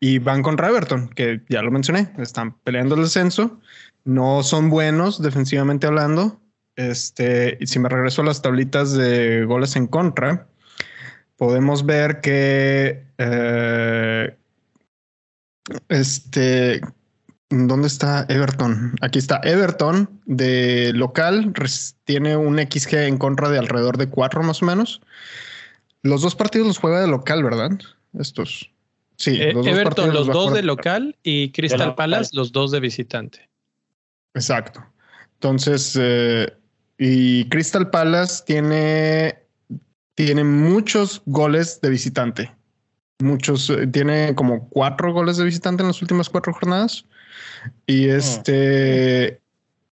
y 0.00 0.18
van 0.18 0.42
contra 0.42 0.68
Everton, 0.68 1.08
que 1.08 1.42
ya 1.48 1.62
lo 1.62 1.70
mencioné, 1.70 2.12
están 2.18 2.56
peleando 2.58 2.94
el 2.94 3.02
descenso. 3.02 3.60
no 4.04 4.42
son 4.42 4.70
buenos 4.70 5.20
defensivamente 5.20 5.86
hablando. 5.86 6.40
Este, 6.76 7.56
y 7.60 7.66
si 7.66 7.78
me 7.78 7.88
regreso 7.88 8.22
a 8.22 8.26
las 8.26 8.42
tablitas 8.42 8.92
de 8.92 9.44
goles 9.46 9.76
en 9.76 9.86
contra, 9.86 10.46
podemos 11.36 11.86
ver 11.86 12.20
que 12.20 13.04
eh, 13.18 14.36
este, 15.88 16.80
¿dónde 17.50 17.88
está 17.88 18.26
Everton? 18.28 18.96
Aquí 19.00 19.18
está 19.18 19.40
Everton 19.42 20.20
de 20.26 20.92
local, 20.94 21.52
tiene 22.04 22.36
un 22.36 22.58
XG 22.58 22.94
en 22.94 23.18
contra 23.18 23.48
de 23.48 23.58
alrededor 23.58 23.98
de 23.98 24.08
cuatro 24.08 24.42
más 24.42 24.62
o 24.62 24.66
menos. 24.66 25.00
Los 26.02 26.22
dos 26.22 26.34
partidos 26.34 26.66
los 26.66 26.78
juega 26.78 27.00
de 27.00 27.08
local, 27.08 27.42
¿verdad? 27.42 27.70
Estos. 28.18 28.70
Sí, 29.16 29.40
eh, 29.40 29.52
los 29.52 29.66
Everton, 29.66 30.12
los, 30.12 30.26
dos 30.26 30.52
de 30.52 30.62
local 30.62 31.16
y 31.22 31.50
Crystal 31.50 31.94
Palace, 31.94 32.30
los 32.34 32.52
dos 32.52 32.70
de 32.70 32.80
visitante. 32.80 33.48
Exacto. 34.34 34.84
Entonces, 35.34 35.96
eh, 35.98 36.52
y 36.98 37.48
Crystal 37.48 37.90
Palace 37.90 38.42
tiene, 38.46 39.38
tiene 40.14 40.44
muchos 40.44 41.22
goles 41.26 41.80
de 41.80 41.90
visitante. 41.90 42.55
Muchos, 43.18 43.70
eh, 43.70 43.86
tiene 43.86 44.34
como 44.34 44.68
cuatro 44.68 45.12
goles 45.12 45.38
de 45.38 45.44
visitante 45.44 45.82
en 45.82 45.88
las 45.88 46.02
últimas 46.02 46.28
cuatro 46.28 46.52
jornadas. 46.52 47.04
Y 47.86 48.10
ah. 48.10 48.16
este, 48.16 49.40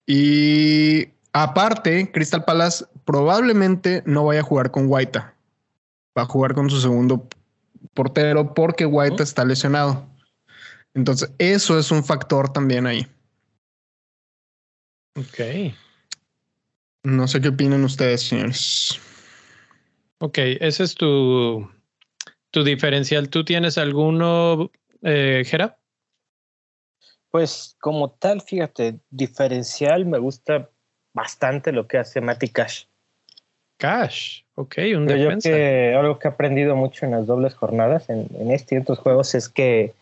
y 0.07 1.09
aparte, 1.33 2.11
Crystal 2.13 2.45
Palace 2.45 2.85
probablemente 3.05 4.03
no 4.07 4.25
vaya 4.25 4.41
a 4.41 4.45
jugar 4.45 4.71
con 4.71 4.89
Guaita. 4.89 5.35
Va 6.17 6.23
a 6.23 6.27
jugar 6.27 6.55
con 6.55 6.69
su 6.69 6.81
segundo 6.81 7.29
portero 7.95 8.55
porque 8.55 8.85
Guaita 8.85 9.23
está 9.23 9.45
lesionado. 9.45 10.07
Entonces, 10.95 11.31
eso 11.39 11.79
es 11.79 11.91
un 11.91 12.05
factor 12.05 12.53
también 12.53 12.87
ahí. 12.87 13.07
Ok. 15.17 15.75
No 17.05 17.27
sé 17.27 17.41
qué 17.41 17.49
opinan 17.49 17.85
ustedes, 17.85 18.23
señores. 18.23 19.01
Ok, 20.19 20.39
ese 20.39 20.85
es 20.85 20.95
tu, 20.95 21.69
tu 22.53 22.63
diferencial. 22.63 23.29
¿Tú 23.29 23.45
tienes 23.45 23.79
alguno, 23.79 24.71
eh? 25.03 25.43
Pues 27.31 27.77
como 27.81 28.13
tal, 28.13 28.43
fíjate, 28.43 29.01
diferencial 29.11 30.07
me 30.07 30.19
gusta 30.19 30.71
bastante 31.13 31.73
lo 31.73 31.89
que 31.89 31.99
hace 31.99 32.21
Matty 32.21 32.49
Cash. 32.51 32.85
Cash, 33.79 34.43
ok, 34.55 34.77
un 34.95 35.07
defensa. 35.07 35.49
que 35.49 35.95
algo 35.99 36.19
que 36.19 36.29
he 36.29 36.31
aprendido 36.31 36.77
mucho 36.77 37.05
en 37.05 37.13
las 37.13 37.27
dobles 37.27 37.55
jornadas, 37.55 38.09
en, 38.11 38.29
en 38.39 38.53
este 38.53 38.77
y 38.77 38.79
otros 38.79 39.01
juegos, 39.01 39.35
es 39.35 39.49
que 39.49 39.95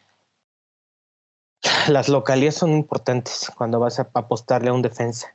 las 1.88 2.08
localidades 2.08 2.56
son 2.56 2.72
importantes 2.72 3.50
cuando 3.56 3.80
vas 3.80 4.00
a 4.00 4.10
apostarle 4.12 4.68
a 4.68 4.74
un 4.74 4.82
defensa 4.82 5.34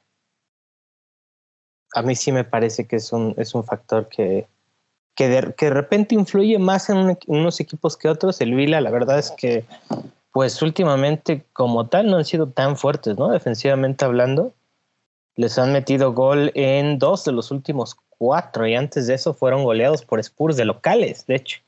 a 1.95 2.01
mí 2.01 2.15
sí 2.15 2.31
me 2.31 2.43
parece 2.43 2.85
que 2.85 2.97
es 2.97 3.13
un, 3.13 3.33
es 3.37 3.55
un 3.55 3.63
factor 3.63 4.09
que, 4.09 4.47
que, 5.15 5.29
de, 5.29 5.53
que 5.55 5.65
de 5.67 5.71
repente 5.71 6.13
influye 6.13 6.59
más 6.59 6.89
en, 6.89 7.17
unos 7.27 7.59
equipos 7.59 7.97
que 7.97 8.09
otros. 8.09 8.39
El 8.41 8.53
Vila, 8.53 8.81
la 8.81 8.91
verdad 8.91 9.17
es 9.17 9.31
que, 9.31 9.65
pues 10.31 10.61
últimamente 10.61 11.45
como 11.53 11.87
tal 11.87 12.07
no 12.07 12.17
han 12.17 12.25
sido 12.25 12.47
tan 12.47 12.77
fuertes, 12.77 13.17
¿no? 13.17 13.29
Defensivamente 13.29 14.05
hablando. 14.05 14.53
Les 15.35 15.57
han 15.57 15.73
metido 15.73 16.13
gol 16.13 16.51
en 16.53 16.99
dos 16.99 17.25
de 17.25 17.31
los 17.31 17.51
últimos 17.51 17.97
cuatro 18.17 18.67
y 18.67 18.75
antes 18.75 19.07
de 19.07 19.15
eso 19.15 19.33
fueron 19.33 19.63
goleados 19.63 20.03
por 20.03 20.19
Spurs 20.19 20.55
de 20.55 20.65
locales, 20.65 21.25
de 21.25 21.35
hecho. 21.35 21.59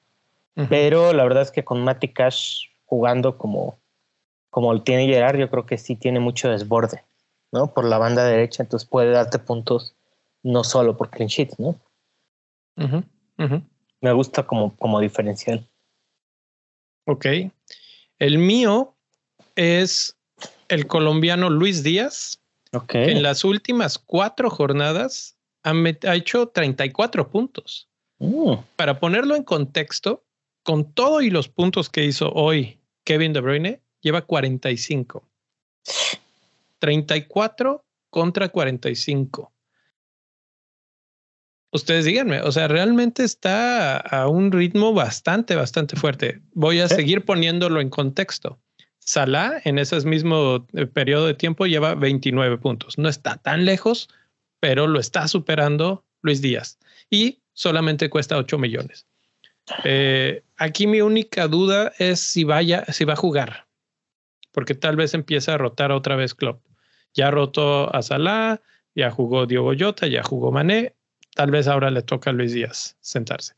Pero 0.69 1.13
la 1.13 1.23
verdad 1.23 1.43
es 1.43 1.51
que 1.51 1.63
con 1.63 1.83
Matty 1.83 2.07
Cash 2.07 2.69
jugando 2.85 3.37
como, 3.37 3.77
como 4.49 4.81
tiene 4.81 5.05
Gerard, 5.05 5.37
yo 5.37 5.51
creo 5.51 5.67
que 5.67 5.77
sí 5.77 5.95
tiene 5.95 6.19
mucho 6.19 6.49
desborde, 6.49 7.03
¿no? 7.51 7.67
Por 7.67 7.85
la 7.85 7.99
banda 7.99 8.25
derecha, 8.25 8.63
entonces 8.63 8.89
puede 8.89 9.11
darte 9.11 9.37
puntos 9.37 9.93
no 10.41 10.63
solo 10.63 10.97
por 10.97 11.11
clean 11.11 11.27
sheet, 11.27 11.51
¿no? 11.59 11.75
Me 14.01 14.11
gusta 14.11 14.45
como, 14.45 14.75
como 14.77 14.99
diferencial. 14.99 15.67
Ok. 17.05 17.25
El 18.19 18.37
mío 18.37 18.95
es 19.55 20.17
el 20.69 20.87
colombiano 20.87 21.49
Luis 21.49 21.83
Díaz. 21.83 22.41
Ok. 22.73 22.95
en 22.95 23.23
las 23.23 23.45
últimas 23.45 23.97
cuatro 23.97 24.49
jornadas 24.49 25.37
ha, 25.63 25.71
ha 25.71 26.15
hecho 26.15 26.49
34 26.49 27.29
puntos. 27.29 27.87
Mm. 28.19 28.55
Para 28.75 28.99
ponerlo 28.99 29.35
en 29.35 29.43
contexto, 29.43 30.25
con 30.63 30.91
todo 30.91 31.21
y 31.21 31.29
los 31.29 31.47
puntos 31.47 31.89
que 31.89 32.03
hizo 32.03 32.29
hoy 32.33 32.81
Kevin 33.05 33.31
De 33.31 33.39
Bruyne, 33.39 33.81
lleva 34.01 34.21
45. 34.21 35.23
34 36.79 37.85
contra 38.09 38.49
45 38.49 39.53
ustedes 41.71 42.05
díganme, 42.05 42.41
o 42.41 42.51
sea, 42.51 42.67
realmente 42.67 43.23
está 43.23 43.97
a 43.97 44.27
un 44.27 44.51
ritmo 44.51 44.93
bastante, 44.93 45.55
bastante 45.55 45.95
fuerte. 45.95 46.41
Voy 46.53 46.79
a 46.79 46.87
seguir 46.87 47.25
poniéndolo 47.25 47.81
en 47.81 47.89
contexto. 47.89 48.59
Salah 48.99 49.61
en 49.63 49.79
ese 49.79 49.99
mismo 50.05 50.67
eh, 50.73 50.85
periodo 50.85 51.27
de 51.27 51.33
tiempo 51.33 51.65
lleva 51.65 51.95
29 51.95 52.57
puntos. 52.57 52.97
No 52.97 53.07
está 53.07 53.37
tan 53.37 53.65
lejos, 53.65 54.09
pero 54.59 54.87
lo 54.87 54.99
está 54.99 55.27
superando 55.27 56.03
Luis 56.21 56.41
Díaz 56.41 56.77
y 57.09 57.39
solamente 57.53 58.09
cuesta 58.09 58.37
8 58.37 58.57
millones. 58.57 59.07
Eh, 59.83 60.43
aquí 60.57 60.87
mi 60.87 61.01
única 61.01 61.47
duda 61.47 61.93
es 61.99 62.19
si 62.19 62.43
vaya, 62.43 62.85
si 62.91 63.05
va 63.05 63.13
a 63.13 63.17
jugar, 63.17 63.67
porque 64.51 64.75
tal 64.75 64.95
vez 64.95 65.13
empieza 65.13 65.53
a 65.53 65.57
rotar 65.57 65.91
otra 65.91 66.15
vez 66.15 66.33
Klopp. 66.33 66.65
Ya 67.13 67.31
rotó 67.31 67.93
a 67.95 68.01
Salah, 68.01 68.61
ya 68.93 69.11
jugó 69.11 69.45
Diogo 69.45 69.73
Jota, 69.77 70.07
ya 70.07 70.23
jugó 70.23 70.51
Mané. 70.51 70.96
Tal 71.37 71.51
vez 71.51 71.67
ahora 71.67 71.91
le 71.91 72.01
toca 72.01 72.31
a 72.31 72.33
Luis 72.33 72.51
Díaz 72.51 72.97
sentarse. 72.99 73.53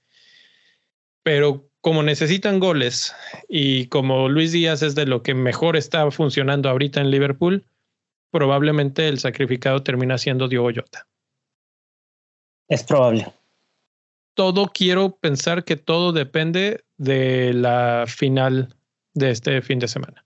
Pero 1.23 1.71
como 1.79 2.03
necesitan 2.03 2.59
goles 2.59 3.15
y 3.47 3.85
como 3.85 4.27
Luis 4.27 4.51
Díaz 4.51 4.81
es 4.81 4.95
de 4.95 5.05
lo 5.05 5.23
que 5.23 5.33
mejor 5.33 5.77
está 5.77 6.11
funcionando 6.11 6.67
ahorita 6.67 6.99
en 6.99 7.09
Liverpool, 7.09 7.65
probablemente 8.31 9.07
el 9.07 9.19
sacrificado 9.19 9.81
termina 9.81 10.17
siendo 10.17 10.49
Diogo 10.49 10.71
Jota. 10.75 11.07
Es 12.67 12.83
probable. 12.83 13.31
Todo 14.33 14.67
quiero 14.73 15.15
pensar 15.15 15.63
que 15.63 15.77
todo 15.77 16.11
depende 16.11 16.83
de 16.97 17.53
la 17.53 18.03
final 18.09 18.75
de 19.13 19.31
este 19.31 19.61
fin 19.61 19.79
de 19.79 19.87
semana. 19.87 20.25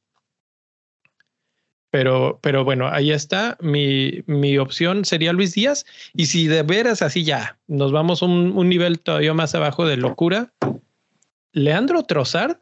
Pero, 1.93 2.39
pero 2.41 2.63
bueno, 2.63 2.89
ahí 2.91 3.11
está. 3.11 3.55
Mi, 3.61 4.23
mi 4.25 4.57
opción 4.57 5.05
sería 5.05 5.31
Luis 5.31 5.53
Díaz. 5.53 5.85
Y 6.15 6.25
si 6.25 6.47
de 6.47 6.63
veras 6.63 7.03
así 7.03 7.23
ya 7.23 7.59
nos 7.67 7.91
vamos 7.91 8.23
un, 8.23 8.57
un 8.57 8.67
nivel 8.67 8.99
todavía 8.99 9.35
más 9.35 9.53
abajo 9.53 9.85
de 9.85 9.97
locura, 9.97 10.51
Leandro 11.51 12.01
Trossard 12.01 12.57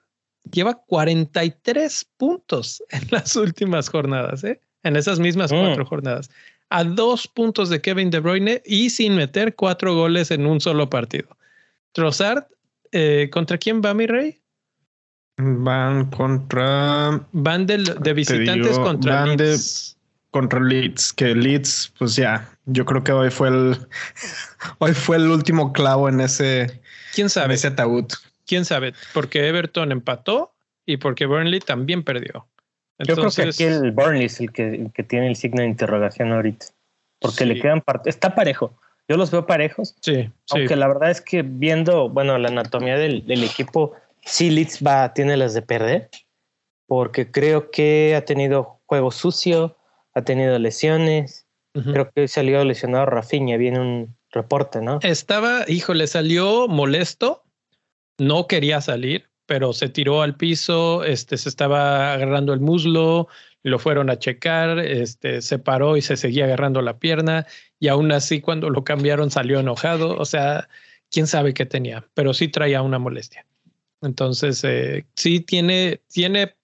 lleva 0.52 0.74
43 0.86 2.10
puntos 2.18 2.84
en 2.90 3.04
las 3.12 3.38
últimas 3.38 3.88
jornadas, 3.88 4.44
¿eh? 4.44 4.60
en 4.84 4.98
esas 4.98 5.18
mismas 5.18 5.54
mm. 5.54 5.60
cuatro 5.62 5.86
jornadas, 5.86 6.30
a 6.70 6.84
dos 6.84 7.26
puntos 7.26 7.70
de 7.70 7.80
Kevin 7.80 8.10
De 8.10 8.20
Bruyne 8.20 8.62
y 8.66 8.90
sin 8.90 9.16
meter 9.16 9.56
cuatro 9.56 9.96
goles 9.96 10.32
en 10.32 10.46
un 10.46 10.60
solo 10.60 10.90
partido. 10.90 11.30
Trossard, 11.94 12.48
eh, 12.92 13.30
¿contra 13.32 13.58
quién 13.58 13.82
va 13.82 13.94
mi 13.94 14.08
rey? 14.08 14.41
Van 15.44 16.06
contra. 16.12 17.20
Van 17.32 17.66
de 17.66 18.14
visitantes 18.14 18.78
contra 18.78 19.26
Leeds. 19.26 19.98
contra 20.30 20.60
Leeds, 20.60 21.14
que 21.14 21.34
Leeds, 21.34 21.94
pues 21.98 22.16
ya, 22.16 22.48
yo 22.66 22.86
creo 22.86 23.04
que 23.04 23.12
hoy 23.12 23.32
fue 23.32 23.48
el 23.48 23.78
hoy 24.78 24.94
fue 24.94 25.18
el 25.18 25.28
último 25.28 25.74
clavo 25.74 26.08
en 26.10 26.22
ese, 26.22 26.82
¿Quién 27.16 27.30
sabe? 27.30 27.56
ese 27.56 27.68
ataúd. 27.68 28.06
Quién 28.46 28.66
sabe, 28.66 28.94
porque 29.14 29.48
Everton 29.48 29.92
empató 29.92 30.54
y 30.86 30.98
porque 30.98 31.26
Burnley 31.26 31.60
también 31.60 32.04
perdió. 32.04 32.46
yo 33.00 33.16
creo 33.16 33.32
que 33.32 33.42
aquí 33.44 33.64
el 33.64 33.92
Burnley 33.92 34.26
es 34.26 34.40
el 34.40 34.52
que, 34.52 34.90
que 34.94 35.04
tiene 35.04 35.28
el 35.28 35.36
signo 35.36 35.62
de 35.62 35.70
interrogación 35.70 36.32
ahorita. 36.32 36.68
Porque 37.20 37.46
le 37.46 37.60
quedan 37.60 37.82
partes. 37.82 38.16
Está 38.16 38.34
parejo. 38.34 38.74
Yo 39.08 39.18
los 39.18 39.30
veo 39.30 39.46
parejos. 39.46 39.96
Sí. 40.02 40.30
Aunque 40.50 40.76
la 40.76 40.88
verdad 40.88 41.12
es 41.12 41.22
que 41.22 41.44
viendo, 41.44 42.10
bueno, 42.10 42.38
la 42.38 42.48
anatomía 42.48 42.98
del, 42.98 43.26
del 43.28 43.44
equipo, 43.44 43.94
sí 44.24 44.50
Leeds 44.50 44.80
va, 44.86 45.14
tiene 45.14 45.38
las 45.38 45.54
de 45.54 45.62
perder, 45.62 46.10
porque 46.88 47.32
creo 47.32 47.72
que 47.72 48.16
ha 48.16 48.26
tenido 48.26 48.82
juego 48.86 49.12
sucio, 49.12 49.78
ha 50.14 50.22
tenido 50.24 50.58
lesiones. 50.60 51.48
Creo 51.74 52.12
que 52.12 52.28
salió 52.28 52.66
lesionado 52.66 53.06
Rafinha, 53.06 53.56
viene 53.56 53.80
un 53.80 54.18
reporte, 54.30 54.82
¿no? 54.82 55.00
Estaba, 55.04 55.64
hijo, 55.70 55.94
le 55.94 56.06
salió 56.06 56.68
molesto, 56.68 57.44
no 58.18 58.46
quería 58.48 58.82
salir, 58.82 59.30
pero 59.46 59.72
se 59.72 59.88
tiró 59.88 60.22
al 60.22 60.36
piso, 60.36 61.06
este, 61.06 61.38
se 61.38 61.48
estaba 61.48 62.12
agarrando 62.12 62.54
el 62.54 62.60
muslo, 62.60 63.30
lo 63.64 63.80
fueron 63.80 64.10
a 64.10 64.20
checar, 64.20 64.80
este, 64.80 65.42
se 65.42 65.60
paró 65.60 65.96
y 65.96 66.02
se 66.02 66.18
seguía 66.18 66.44
agarrando 66.44 66.82
la 66.82 67.00
pierna, 67.00 67.48
y 67.80 67.88
aún 67.88 68.12
así 68.12 68.42
cuando 68.42 68.70
lo 68.70 68.84
cambiaron 68.84 69.32
salió 69.32 69.60
enojado, 69.60 70.18
o 70.18 70.26
sea, 70.26 70.68
quién 71.10 71.26
sabe 71.26 71.54
qué 71.54 71.66
tenía, 71.66 72.06
pero 72.14 72.34
sí 72.34 72.50
traía 72.50 72.82
una 72.82 73.00
molestia. 73.00 73.46
Entonces, 74.02 74.64
eh, 74.64 75.06
sí 75.16 75.40
tiene, 75.42 76.02
tiene 76.08 76.56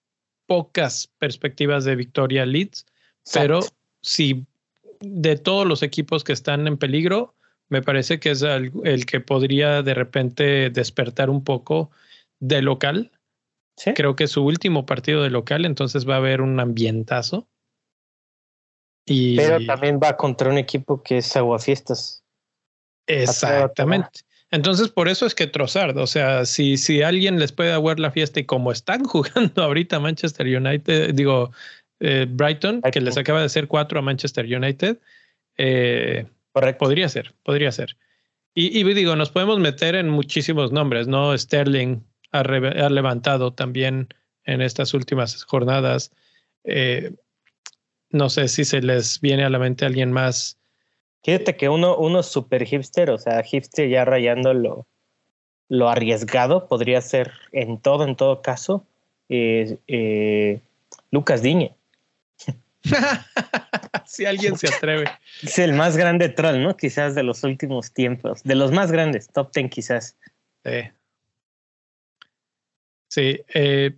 pocas 0.47 1.07
perspectivas 1.19 1.85
de 1.85 1.95
victoria 1.95 2.45
Leeds, 2.45 2.85
pero 3.33 3.59
si 4.01 4.45
de 4.99 5.35
todos 5.35 5.67
los 5.67 5.83
equipos 5.83 6.23
que 6.23 6.33
están 6.33 6.67
en 6.67 6.77
peligro, 6.77 7.35
me 7.69 7.81
parece 7.81 8.19
que 8.19 8.31
es 8.31 8.41
el, 8.41 8.71
el 8.83 9.05
que 9.05 9.19
podría 9.19 9.83
de 9.83 9.93
repente 9.93 10.69
despertar 10.69 11.29
un 11.29 11.43
poco 11.43 11.91
de 12.39 12.61
local. 12.61 13.11
¿Sí? 13.75 13.93
Creo 13.93 14.15
que 14.15 14.23
es 14.23 14.31
su 14.31 14.43
último 14.43 14.87
partido 14.87 15.21
de 15.21 15.29
local, 15.29 15.65
entonces 15.65 16.07
va 16.09 16.15
a 16.15 16.17
haber 16.17 16.41
un 16.41 16.59
ambientazo. 16.59 17.47
Y 19.05 19.35
Pero 19.35 19.63
también 19.65 19.99
va 20.03 20.17
contra 20.17 20.49
un 20.49 20.57
equipo 20.57 21.03
que 21.03 21.19
es 21.19 21.35
Aguafiestas. 21.35 22.23
exactamente. 23.05 24.21
Entonces, 24.51 24.87
por 24.89 25.09
eso 25.09 25.25
es 25.25 25.35
que 25.35 25.47
Trossard, 25.47 25.97
o 25.97 26.07
sea, 26.07 26.45
si, 26.45 26.77
si 26.77 27.01
alguien 27.01 27.37
les 27.37 27.51
puede 27.51 27.73
aguar 27.73 27.99
la 27.99 28.11
fiesta 28.11 28.39
y 28.39 28.45
como 28.45 28.71
están 28.71 29.03
jugando 29.05 29.63
ahorita 29.63 29.99
Manchester 29.99 30.47
United, 30.47 31.13
digo, 31.13 31.51
eh, 31.99 32.25
Brighton, 32.29 32.81
que 32.91 33.01
les 33.01 33.17
acaba 33.17 33.39
de 33.39 33.45
hacer 33.47 33.67
cuatro 33.67 33.99
a 33.99 34.01
Manchester 34.01 34.45
United, 34.45 34.99
eh, 35.57 36.25
Correcto. 36.53 36.79
podría 36.85 37.09
ser, 37.09 37.33
podría 37.43 37.71
ser. 37.71 37.97
Y, 38.53 38.79
y 38.79 38.83
digo, 38.93 39.15
nos 39.15 39.29
podemos 39.31 39.59
meter 39.59 39.95
en 39.95 40.09
muchísimos 40.09 40.71
nombres, 40.71 41.07
¿no? 41.07 41.37
Sterling 41.37 41.99
ha, 42.31 42.43
re- 42.43 42.81
ha 42.81 42.89
levantado 42.89 43.53
también 43.53 44.07
en 44.45 44.61
estas 44.61 44.93
últimas 44.93 45.43
jornadas. 45.43 46.11
Eh, 46.63 47.11
no 48.09 48.29
sé 48.29 48.47
si 48.47 48.63
se 48.65 48.81
les 48.81 49.19
viene 49.19 49.43
a 49.43 49.49
la 49.49 49.59
mente 49.59 49.85
alguien 49.85 50.11
más. 50.11 50.57
Fíjate 51.23 51.57
que 51.57 51.69
uno, 51.69 51.97
uno 51.97 52.23
super 52.23 52.65
hipster, 52.65 53.09
o 53.09 53.17
sea, 53.17 53.43
hipster 53.43 53.89
ya 53.89 54.05
rayando 54.05 54.53
lo, 54.53 54.87
lo 55.69 55.89
arriesgado, 55.89 56.67
podría 56.67 57.01
ser 57.01 57.31
en 57.51 57.79
todo, 57.79 58.05
en 58.05 58.15
todo 58.15 58.41
caso, 58.41 58.85
eh, 59.29 59.77
eh, 59.87 60.61
Lucas 61.11 61.41
Diñe. 61.41 61.75
si 64.05 64.25
alguien 64.25 64.57
se 64.57 64.73
atreve. 64.73 65.05
Es 65.43 65.59
el 65.59 65.73
más 65.73 65.97
grande 65.97 66.29
troll, 66.29 66.61
¿no? 66.61 66.77
Quizás 66.77 67.15
de 67.15 67.23
los 67.23 67.43
últimos 67.43 67.91
tiempos. 67.91 68.43
De 68.43 68.55
los 68.55 68.71
más 68.71 68.91
grandes, 68.91 69.27
top 69.29 69.51
ten 69.51 69.69
quizás. 69.69 70.15
Sí. 70.63 70.89
Sí, 73.09 73.41
eh, 73.53 73.95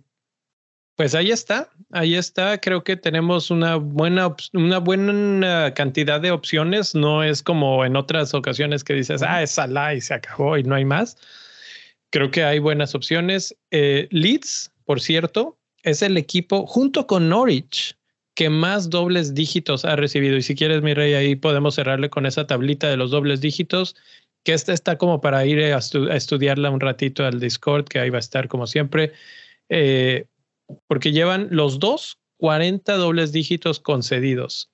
pues 1.00 1.14
ahí 1.14 1.30
está, 1.30 1.70
ahí 1.92 2.14
está. 2.14 2.58
Creo 2.58 2.84
que 2.84 2.94
tenemos 2.94 3.50
una 3.50 3.76
buena, 3.76 4.36
una 4.52 4.76
buena 4.80 5.72
cantidad 5.72 6.20
de 6.20 6.30
opciones. 6.30 6.94
No 6.94 7.24
es 7.24 7.42
como 7.42 7.86
en 7.86 7.96
otras 7.96 8.34
ocasiones 8.34 8.84
que 8.84 8.92
dices, 8.92 9.22
ah, 9.22 9.42
es 9.42 9.52
Salah 9.52 9.94
y 9.94 10.02
se 10.02 10.12
acabó 10.12 10.58
y 10.58 10.62
no 10.62 10.74
hay 10.74 10.84
más. 10.84 11.16
Creo 12.10 12.30
que 12.30 12.44
hay 12.44 12.58
buenas 12.58 12.94
opciones. 12.94 13.56
Eh, 13.70 14.08
Leeds, 14.10 14.72
por 14.84 15.00
cierto, 15.00 15.56
es 15.84 16.02
el 16.02 16.18
equipo 16.18 16.66
junto 16.66 17.06
con 17.06 17.30
Norwich 17.30 17.96
que 18.34 18.50
más 18.50 18.90
dobles 18.90 19.32
dígitos 19.32 19.86
ha 19.86 19.96
recibido. 19.96 20.36
Y 20.36 20.42
si 20.42 20.54
quieres, 20.54 20.82
mi 20.82 20.92
rey, 20.92 21.14
ahí 21.14 21.34
podemos 21.34 21.76
cerrarle 21.76 22.10
con 22.10 22.26
esa 22.26 22.46
tablita 22.46 22.90
de 22.90 22.98
los 22.98 23.10
dobles 23.10 23.40
dígitos 23.40 23.96
que 24.44 24.52
esta 24.52 24.74
está 24.74 24.98
como 24.98 25.22
para 25.22 25.46
ir 25.46 25.60
a, 25.60 25.78
estu- 25.78 26.10
a 26.10 26.16
estudiarla 26.16 26.68
un 26.68 26.80
ratito 26.80 27.24
al 27.24 27.40
Discord, 27.40 27.86
que 27.86 28.00
ahí 28.00 28.10
va 28.10 28.18
a 28.18 28.20
estar 28.20 28.48
como 28.48 28.66
siempre, 28.66 29.12
eh, 29.70 30.26
porque 30.90 31.12
llevan 31.12 31.46
los 31.52 31.78
dos 31.78 32.18
40 32.38 32.96
dobles 32.96 33.30
dígitos 33.30 33.78
concedidos. 33.78 34.68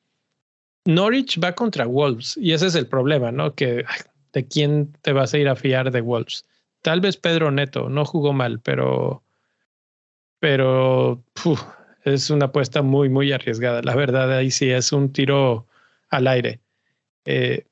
Norwich 0.86 1.38
va 1.44 1.52
contra 1.52 1.84
Wolves 1.84 2.38
y 2.38 2.52
ese 2.52 2.68
es 2.68 2.74
el 2.74 2.86
problema, 2.86 3.30
¿no? 3.32 3.54
Que 3.54 3.84
de 4.32 4.48
quién 4.48 4.96
te 5.02 5.12
vas 5.12 5.34
a 5.34 5.38
ir 5.38 5.46
a 5.46 5.56
fiar 5.56 5.90
de 5.90 6.00
Wolves. 6.00 6.46
Tal 6.80 7.02
vez 7.02 7.18
Pedro 7.18 7.50
Neto 7.50 7.90
no 7.90 8.06
jugó 8.06 8.32
mal, 8.32 8.60
pero 8.60 9.22
pero 10.40 11.22
es 12.04 12.30
una 12.30 12.46
apuesta 12.46 12.80
muy 12.80 13.10
muy 13.10 13.30
arriesgada. 13.32 13.82
La 13.82 13.94
verdad 13.94 14.32
ahí 14.32 14.50
sí 14.50 14.70
es 14.70 14.92
un 14.92 15.12
tiro 15.12 15.66
al 16.08 16.28
aire. 16.28 16.60
Eh, 17.26 17.66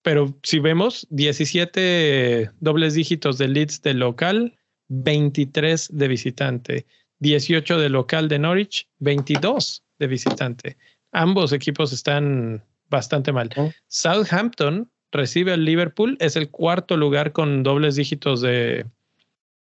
pero 0.00 0.34
si 0.42 0.60
vemos 0.60 1.06
17 1.10 2.52
dobles 2.58 2.94
dígitos 2.94 3.36
de 3.36 3.48
Leeds 3.48 3.82
de 3.82 3.92
local, 3.92 4.56
23 4.88 5.90
de 5.92 6.08
visitante, 6.08 6.86
18 7.20 7.78
de 7.78 7.88
local 7.88 8.28
de 8.28 8.38
Norwich, 8.38 8.88
22 8.98 9.82
de 9.98 10.06
visitante. 10.06 10.76
Ambos 11.12 11.52
equipos 11.52 11.92
están 11.92 12.62
bastante 12.88 13.32
mal. 13.32 13.50
Southampton 13.88 14.90
recibe 15.12 15.52
al 15.52 15.64
Liverpool, 15.64 16.16
es 16.20 16.36
el 16.36 16.50
cuarto 16.50 16.96
lugar 16.96 17.32
con 17.32 17.62
dobles 17.62 17.96
dígitos 17.96 18.40
de, 18.40 18.86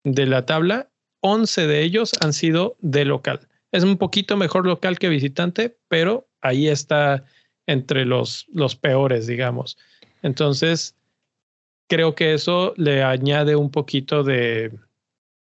de 0.04 0.26
la 0.26 0.46
tabla. 0.46 0.90
11 1.22 1.68
de 1.68 1.84
ellos 1.84 2.12
han 2.22 2.34
sido 2.34 2.76
de 2.80 3.06
local. 3.06 3.48
Es 3.72 3.84
un 3.84 3.98
poquito 3.98 4.36
mejor 4.38 4.66
local 4.66 5.00
que 5.00 5.10
visitante, 5.10 5.78
pero 5.88 6.28
ahí 6.42 6.68
está 6.68 7.26
entre 7.66 8.06
los, 8.06 8.46
los 8.52 8.76
peores, 8.76 9.26
digamos. 9.26 9.78
Entonces, 10.22 10.96
creo 11.88 12.16
que 12.16 12.34
eso 12.34 12.74
le 12.78 13.04
añade 13.04 13.56
un 13.56 13.72
poquito 13.72 14.24
de, 14.24 14.72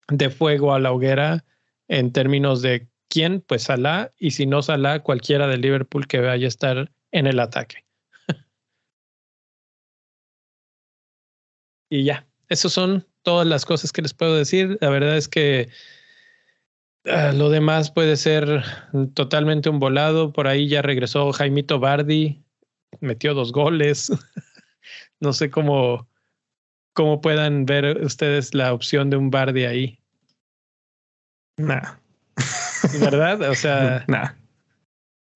de 0.07 0.29
fuego 0.29 0.73
a 0.73 0.79
la 0.79 0.91
hoguera 0.91 1.43
en 1.91 2.13
términos 2.13 2.61
de 2.61 2.87
quién, 3.09 3.41
pues 3.41 3.63
Salah, 3.63 4.13
y 4.17 4.31
si 4.31 4.45
no 4.45 4.61
Salah, 4.61 5.03
cualquiera 5.03 5.47
de 5.47 5.57
Liverpool 5.57 6.07
que 6.07 6.21
vaya 6.21 6.45
a 6.45 6.47
estar 6.47 6.89
en 7.11 7.27
el 7.27 7.37
ataque. 7.37 7.85
y 11.89 12.05
ya, 12.05 12.25
esas 12.47 12.71
son 12.71 13.05
todas 13.23 13.45
las 13.45 13.65
cosas 13.65 13.91
que 13.91 14.01
les 14.01 14.13
puedo 14.13 14.37
decir. 14.37 14.77
La 14.79 14.89
verdad 14.89 15.17
es 15.17 15.27
que 15.27 15.67
uh, 17.03 17.35
lo 17.35 17.49
demás 17.49 17.91
puede 17.91 18.15
ser 18.15 18.63
totalmente 19.13 19.69
un 19.69 19.79
volado. 19.79 20.31
Por 20.31 20.47
ahí 20.47 20.69
ya 20.69 20.81
regresó 20.81 21.33
Jaimito 21.33 21.77
Bardi, 21.79 22.41
metió 23.01 23.33
dos 23.33 23.51
goles. 23.51 24.09
no 25.19 25.33
sé 25.33 25.49
cómo, 25.49 26.07
cómo 26.93 27.19
puedan 27.19 27.65
ver 27.65 28.01
ustedes 28.01 28.53
la 28.53 28.73
opción 28.73 29.09
de 29.09 29.17
un 29.17 29.29
Bardi 29.29 29.65
ahí. 29.65 30.00
Nah. 31.61 31.97
¿Verdad? 32.99 33.41
O 33.49 33.55
sea, 33.55 34.03
nah. 34.07 34.31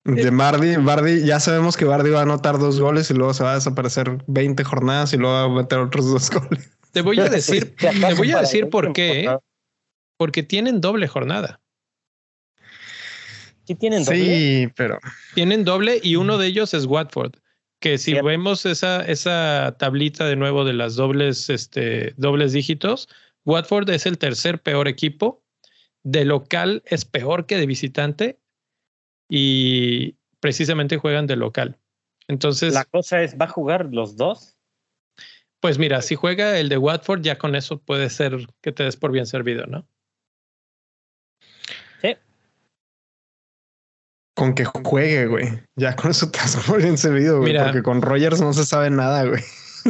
De 0.04 0.30
Bardi, 0.30 0.76
Bardi, 0.76 1.24
ya 1.26 1.40
sabemos 1.40 1.76
que 1.76 1.84
Bardi 1.84 2.10
va 2.10 2.20
a 2.20 2.22
anotar 2.22 2.58
dos 2.58 2.78
goles 2.78 3.10
y 3.10 3.14
luego 3.14 3.34
se 3.34 3.42
va 3.42 3.52
a 3.52 3.54
desaparecer 3.56 4.22
20 4.28 4.62
jornadas 4.62 5.12
y 5.12 5.16
luego 5.16 5.34
va 5.34 5.42
a 5.42 5.48
meter 5.48 5.80
otros 5.80 6.08
dos 6.08 6.30
goles. 6.30 6.70
te 6.92 7.02
voy 7.02 7.18
a 7.18 7.24
decir, 7.28 7.74
te 7.74 8.14
voy 8.14 8.30
a 8.30 8.40
decir 8.40 8.68
por 8.68 8.92
qué. 8.92 9.24
¿eh? 9.24 9.38
Porque 10.16 10.44
tienen 10.44 10.80
doble 10.80 11.08
jornada. 11.08 11.60
¿Sí 13.66 13.74
tienen 13.74 14.04
doble? 14.04 14.24
Sí, 14.24 14.72
pero 14.76 15.00
Tienen 15.34 15.64
doble 15.64 16.00
y 16.00 16.14
uno 16.14 16.38
de 16.38 16.46
ellos 16.46 16.72
es 16.72 16.86
Watford. 16.86 17.32
Que 17.80 17.98
si 17.98 18.12
Cierto. 18.12 18.26
vemos 18.26 18.64
esa, 18.64 19.02
esa 19.02 19.76
tablita 19.78 20.24
de 20.24 20.36
nuevo 20.36 20.64
de 20.64 20.72
las 20.72 20.94
dobles, 20.94 21.50
este, 21.50 22.14
dobles 22.16 22.52
dígitos, 22.52 23.08
Watford 23.44 23.90
es 23.90 24.06
el 24.06 24.18
tercer 24.18 24.62
peor 24.62 24.88
equipo. 24.88 25.42
De 26.06 26.24
local 26.24 26.82
es 26.86 27.04
peor 27.04 27.46
que 27.46 27.56
de 27.56 27.66
visitante. 27.66 28.38
Y 29.28 30.16
precisamente 30.40 30.98
juegan 30.98 31.26
de 31.26 31.36
local. 31.36 31.78
Entonces, 32.28 32.74
La 32.74 32.84
cosa 32.84 33.22
es, 33.22 33.36
¿va 33.36 33.46
a 33.46 33.48
jugar 33.48 33.92
los 33.92 34.16
dos? 34.16 34.56
pues 35.60 35.78
mira, 35.78 36.00
si 36.00 36.14
juega 36.14 36.60
el 36.60 36.68
de 36.68 36.78
Watford, 36.78 37.22
ya 37.22 37.38
con 37.38 37.56
eso 37.56 37.80
puede 37.80 38.08
ser 38.08 38.46
que 38.60 38.70
te 38.70 38.84
des 38.84 38.96
por 38.96 39.10
bien 39.10 39.26
servido, 39.26 39.66
¿no? 39.66 39.88
Sí. 42.02 42.16
con 44.36 44.54
que 44.54 44.64
juegue, 44.64 45.26
güey. 45.26 45.48
Ya 45.74 45.96
con 45.96 46.12
eso 46.12 46.30
te 46.30 46.38
has 46.38 46.56
por 46.66 46.80
bien 46.80 46.96
servido, 46.96 47.38
güey. 47.38 47.52
Mira. 47.52 47.64
Porque 47.64 47.82
con 47.82 48.00
Rogers 48.00 48.40
no 48.40 48.52
se 48.52 48.64
sabe 48.64 48.90
nada, 48.90 49.24
güey. 49.24 49.42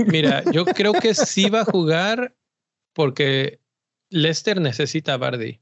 Mira, 0.07 0.42
yo 0.50 0.64
creo 0.64 0.94
que 0.94 1.14
sí 1.14 1.50
va 1.50 1.61
a 1.61 1.64
jugar 1.66 2.35
porque 2.94 3.61
Leicester 4.09 4.61
necesita 4.61 5.12
a 5.12 5.18
Bardi. 5.18 5.61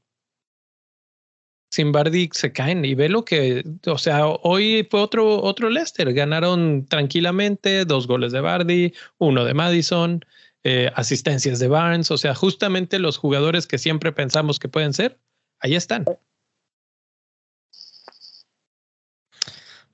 Sin 1.75 1.91
Bardi 1.91 2.29
se 2.31 2.53
caen 2.53 2.85
y 2.85 2.95
ve 2.95 3.09
lo 3.09 3.25
que, 3.25 3.61
o 3.85 3.97
sea, 3.97 4.27
hoy 4.27 4.87
fue 4.89 5.01
otro, 5.01 5.43
otro 5.43 5.69
Leicester. 5.69 6.13
Ganaron 6.13 6.85
tranquilamente 6.85 7.83
dos 7.83 8.07
goles 8.07 8.31
de 8.31 8.39
Bardi, 8.39 8.93
uno 9.17 9.43
de 9.43 9.53
Madison, 9.53 10.23
eh, 10.63 10.89
asistencias 10.95 11.59
de 11.59 11.67
Barnes. 11.67 12.11
O 12.11 12.17
sea, 12.17 12.33
justamente 12.33 12.97
los 12.97 13.17
jugadores 13.17 13.67
que 13.67 13.77
siempre 13.77 14.13
pensamos 14.13 14.57
que 14.57 14.69
pueden 14.69 14.93
ser, 14.93 15.19
ahí 15.59 15.75
están. 15.75 16.05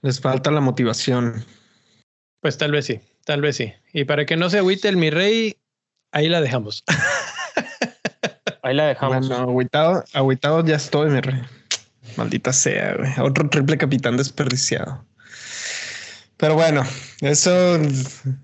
Les 0.04 0.22
falta 0.22 0.52
la 0.52 0.62
motivación. 0.62 1.44
Pues 2.42 2.60
tal 2.60 2.74
vez 2.74 2.86
sí, 2.86 3.00
tal 3.26 3.42
vez 3.42 3.56
sí. 3.56 3.74
Y 3.92 4.04
para 4.04 4.28
que 4.28 4.38
no 4.38 4.52
se 4.52 4.60
agüite 4.60 4.88
el 4.88 4.98
mi 4.98 5.10
rey, 5.10 5.58
ahí 6.12 6.30
la 6.30 6.42
dejamos. 6.42 6.84
Ahí 8.64 8.76
la 8.76 8.86
dejamos. 8.86 9.28
Bueno, 9.28 9.42
agüitado, 9.42 10.04
agüitado 10.14 10.64
ya 10.64 10.76
estoy, 10.76 11.10
mi 11.10 11.20
rey. 11.20 11.42
Maldita 12.18 12.54
sea, 12.54 12.96
güey. 12.98 13.12
Otro 13.20 13.50
triple 13.50 13.78
capitán 13.78 14.18
desperdiciado. 14.18 15.06
Pero 16.38 16.56
bueno, 16.56 16.84
eso, 17.22 17.78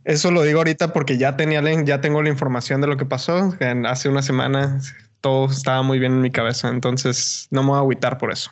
eso 0.04 0.30
lo 0.32 0.44
digo 0.44 0.60
ahorita 0.60 0.94
porque 0.94 1.18
ya 1.18 1.36
tenía 1.36 1.62
ya 1.84 2.00
tengo 2.00 2.22
la 2.22 2.30
información 2.30 2.80
de 2.80 2.88
lo 2.88 2.96
que 2.96 3.06
pasó. 3.06 3.56
En- 3.60 3.88
hace 3.88 4.08
una 4.08 4.22
semana 4.22 4.80
todo 5.22 5.50
estaba 5.50 5.82
muy 5.82 5.98
bien 5.98 6.14
en 6.14 6.22
mi 6.22 6.30
cabeza, 6.32 6.70
entonces 6.70 7.48
no 7.50 7.64
me 7.64 7.70
voy 7.70 7.78
a 7.78 7.80
agüitar 7.80 8.18
por 8.20 8.32
eso. 8.32 8.52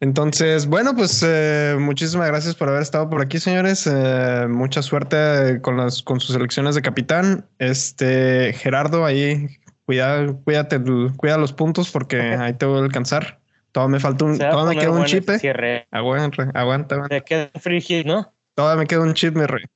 Entonces, 0.00 0.66
bueno, 0.66 0.94
pues 0.94 1.24
eh, 1.26 1.76
muchísimas 1.78 2.26
gracias 2.26 2.54
por 2.54 2.68
haber 2.68 2.82
estado 2.82 3.08
por 3.08 3.22
aquí, 3.22 3.38
señores. 3.38 3.88
Eh, 3.90 4.46
mucha 4.48 4.82
suerte 4.82 5.60
con 5.62 5.76
las 5.78 6.02
con 6.02 6.20
sus 6.20 6.36
elecciones 6.36 6.74
de 6.74 6.82
capitán. 6.82 7.46
Este 7.58 8.52
Gerardo, 8.54 9.06
ahí 9.06 9.48
cuida, 9.86 10.26
cuídate, 10.44 10.80
cuida 11.16 11.38
los 11.38 11.52
puntos 11.52 11.90
porque 11.90 12.20
ahí 12.20 12.52
te 12.54 12.66
voy 12.66 12.80
a 12.80 12.84
alcanzar. 12.84 13.38
Todavía 13.76 13.92
me 13.92 14.00
falta 14.00 14.24
un, 14.24 14.38
todavía 14.38 14.74
me 14.74 14.80
queda 14.80 14.90
un 14.90 15.04
chip. 15.04 15.28
Eh. 15.28 15.86
Aguanta, 15.90 16.50
aguanta. 16.54 16.96
Me 17.10 17.20
queda 17.20 17.50
un 17.52 17.60
free 17.60 17.82
hit, 17.82 18.06
¿no? 18.06 18.32
Todavía 18.54 18.80
me 18.80 18.86
queda 18.86 19.02
un 19.02 19.12
chip, 19.12 19.36
me 19.36 19.46
re. 19.46 19.68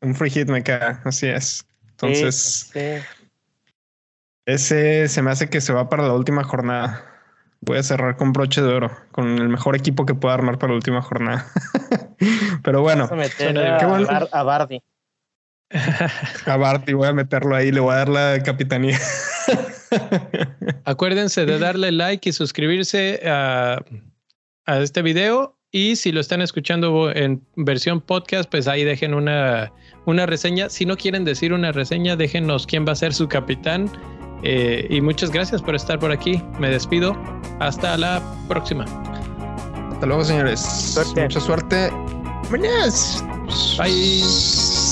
Un 0.00 0.14
free 0.14 0.30
hit 0.30 0.48
me 0.48 0.62
queda, 0.62 1.02
así 1.04 1.26
es. 1.26 1.66
Entonces, 1.90 2.72
ese 4.46 5.08
se 5.08 5.20
me 5.20 5.30
hace 5.30 5.50
que 5.50 5.60
se 5.60 5.74
va 5.74 5.90
para 5.90 6.04
la 6.04 6.14
última 6.14 6.42
jornada. 6.42 7.04
Voy 7.60 7.76
a 7.76 7.82
cerrar 7.82 8.16
con 8.16 8.32
broche 8.32 8.62
de 8.62 8.72
oro, 8.72 8.90
con 9.12 9.36
el 9.36 9.50
mejor 9.50 9.76
equipo 9.76 10.06
que 10.06 10.14
pueda 10.14 10.32
armar 10.32 10.58
para 10.58 10.72
la 10.72 10.76
última 10.76 11.02
jornada. 11.02 11.46
Pero 12.64 12.80
bueno, 12.80 13.10
a, 13.10 13.14
meter 13.14 13.58
a, 13.58 14.26
a 14.32 14.42
Bardi. 14.42 14.82
A 16.46 16.56
Bardi, 16.56 16.94
voy 16.94 17.08
a 17.08 17.12
meterlo 17.12 17.54
ahí, 17.54 17.70
le 17.70 17.80
voy 17.80 17.92
a 17.92 17.98
dar 17.98 18.08
la 18.08 18.42
capitanía. 18.42 18.98
Acuérdense 20.84 21.46
de 21.46 21.58
darle 21.58 21.92
like 21.92 22.28
y 22.28 22.32
suscribirse 22.32 23.20
a, 23.26 23.84
a, 24.66 24.78
este 24.80 25.02
video. 25.02 25.56
Y 25.70 25.96
si 25.96 26.12
lo 26.12 26.20
están 26.20 26.40
escuchando 26.40 27.10
en 27.10 27.44
versión 27.56 28.00
podcast, 28.00 28.48
pues 28.48 28.68
ahí 28.68 28.84
dejen 28.84 29.12
una, 29.12 29.72
una 30.06 30.24
reseña. 30.24 30.68
Si 30.70 30.86
no 30.86 30.96
quieren 30.96 31.24
decir 31.24 31.52
una 31.52 31.72
reseña, 31.72 32.14
déjenos 32.14 32.66
quién 32.66 32.86
va 32.86 32.92
a 32.92 32.96
ser 32.96 33.12
su 33.12 33.28
capitán 33.28 33.90
eh, 34.44 34.86
y 34.90 35.00
muchas 35.00 35.30
gracias 35.30 35.62
por 35.62 35.74
estar 35.74 35.98
por 35.98 36.12
aquí. 36.12 36.40
Me 36.58 36.68
despido. 36.68 37.16
Hasta 37.60 37.96
la 37.96 38.22
próxima. 38.46 38.84
Hasta 39.90 40.06
luego, 40.06 40.22
señores. 40.22 40.96
Mucha 41.16 41.40
suerte. 41.40 41.90
Bye. 43.78 44.83